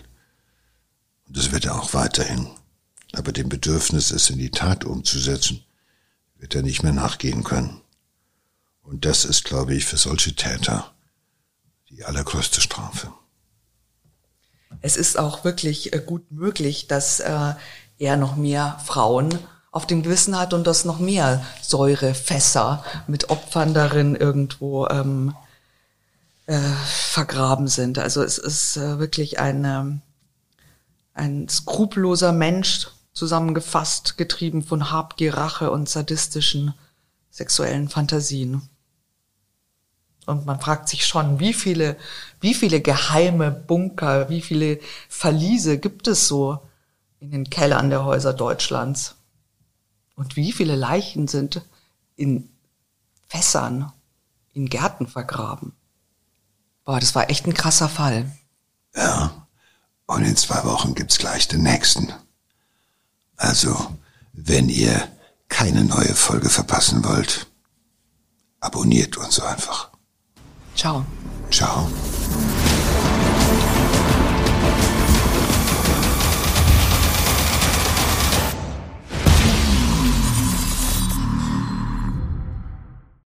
Und 1.26 1.36
das 1.36 1.52
wird 1.52 1.66
er 1.66 1.80
auch 1.80 1.94
weiterhin. 1.94 2.48
Aber 3.12 3.32
dem 3.32 3.48
Bedürfnis, 3.48 4.10
es 4.10 4.30
in 4.30 4.38
die 4.38 4.50
Tat 4.50 4.84
umzusetzen, 4.84 5.62
wird 6.38 6.54
er 6.54 6.62
nicht 6.62 6.82
mehr 6.82 6.92
nachgehen 6.92 7.44
können. 7.44 7.80
Und 8.92 9.06
das 9.06 9.24
ist, 9.24 9.46
glaube 9.46 9.74
ich, 9.74 9.86
für 9.86 9.96
solche 9.96 10.34
Täter 10.34 10.92
die 11.88 12.04
allergrößte 12.04 12.60
Strafe. 12.60 13.10
Es 14.82 14.98
ist 14.98 15.18
auch 15.18 15.44
wirklich 15.44 15.94
äh, 15.94 16.02
gut 16.04 16.30
möglich, 16.30 16.88
dass 16.88 17.18
äh, 17.18 17.54
er 17.98 18.16
noch 18.18 18.36
mehr 18.36 18.78
Frauen 18.84 19.38
auf 19.70 19.86
dem 19.86 20.02
Gewissen 20.02 20.38
hat 20.38 20.52
und 20.52 20.66
dass 20.66 20.84
noch 20.84 20.98
mehr 20.98 21.42
Säurefässer 21.62 22.84
mit 23.06 23.30
Opfern 23.30 23.72
darin 23.72 24.14
irgendwo 24.14 24.86
ähm, 24.88 25.34
äh, 26.44 26.60
vergraben 26.84 27.68
sind. 27.68 27.98
Also 27.98 28.22
es 28.22 28.36
ist 28.36 28.76
äh, 28.76 28.98
wirklich 28.98 29.38
ein, 29.38 29.64
ähm, 29.64 30.02
ein 31.14 31.48
skrupelloser 31.48 32.32
Mensch, 32.32 32.88
zusammengefasst, 33.14 34.18
getrieben 34.18 34.62
von 34.62 34.90
Habgier, 34.90 35.34
Rache 35.34 35.70
und 35.70 35.88
sadistischen 35.88 36.74
sexuellen 37.30 37.88
Fantasien. 37.88 38.68
Und 40.26 40.46
man 40.46 40.60
fragt 40.60 40.88
sich 40.88 41.04
schon, 41.06 41.40
wie 41.40 41.52
viele, 41.52 41.96
wie 42.40 42.54
viele 42.54 42.80
geheime 42.80 43.50
Bunker, 43.50 44.28
wie 44.28 44.40
viele 44.40 44.78
Verliese 45.08 45.78
gibt 45.78 46.06
es 46.06 46.28
so 46.28 46.60
in 47.20 47.30
den 47.30 47.50
Kellern 47.50 47.90
der 47.90 48.04
Häuser 48.04 48.32
Deutschlands? 48.32 49.16
Und 50.14 50.36
wie 50.36 50.52
viele 50.52 50.76
Leichen 50.76 51.26
sind 51.26 51.62
in 52.16 52.48
Fässern, 53.28 53.92
in 54.52 54.68
Gärten 54.68 55.06
vergraben? 55.06 55.72
Boah, 56.84 57.00
das 57.00 57.14
war 57.14 57.30
echt 57.30 57.46
ein 57.46 57.54
krasser 57.54 57.88
Fall. 57.88 58.30
Ja. 58.94 59.46
Und 60.06 60.24
in 60.24 60.36
zwei 60.36 60.62
Wochen 60.64 60.94
gibt's 60.94 61.18
gleich 61.18 61.48
den 61.48 61.62
nächsten. 61.62 62.12
Also, 63.36 63.96
wenn 64.32 64.68
ihr 64.68 65.08
keine 65.48 65.84
neue 65.84 66.14
Folge 66.14 66.50
verpassen 66.50 67.04
wollt, 67.04 67.46
abonniert 68.60 69.16
uns 69.16 69.40
einfach. 69.40 69.91
Ciao. 70.74 71.04
Ciao. 71.50 71.86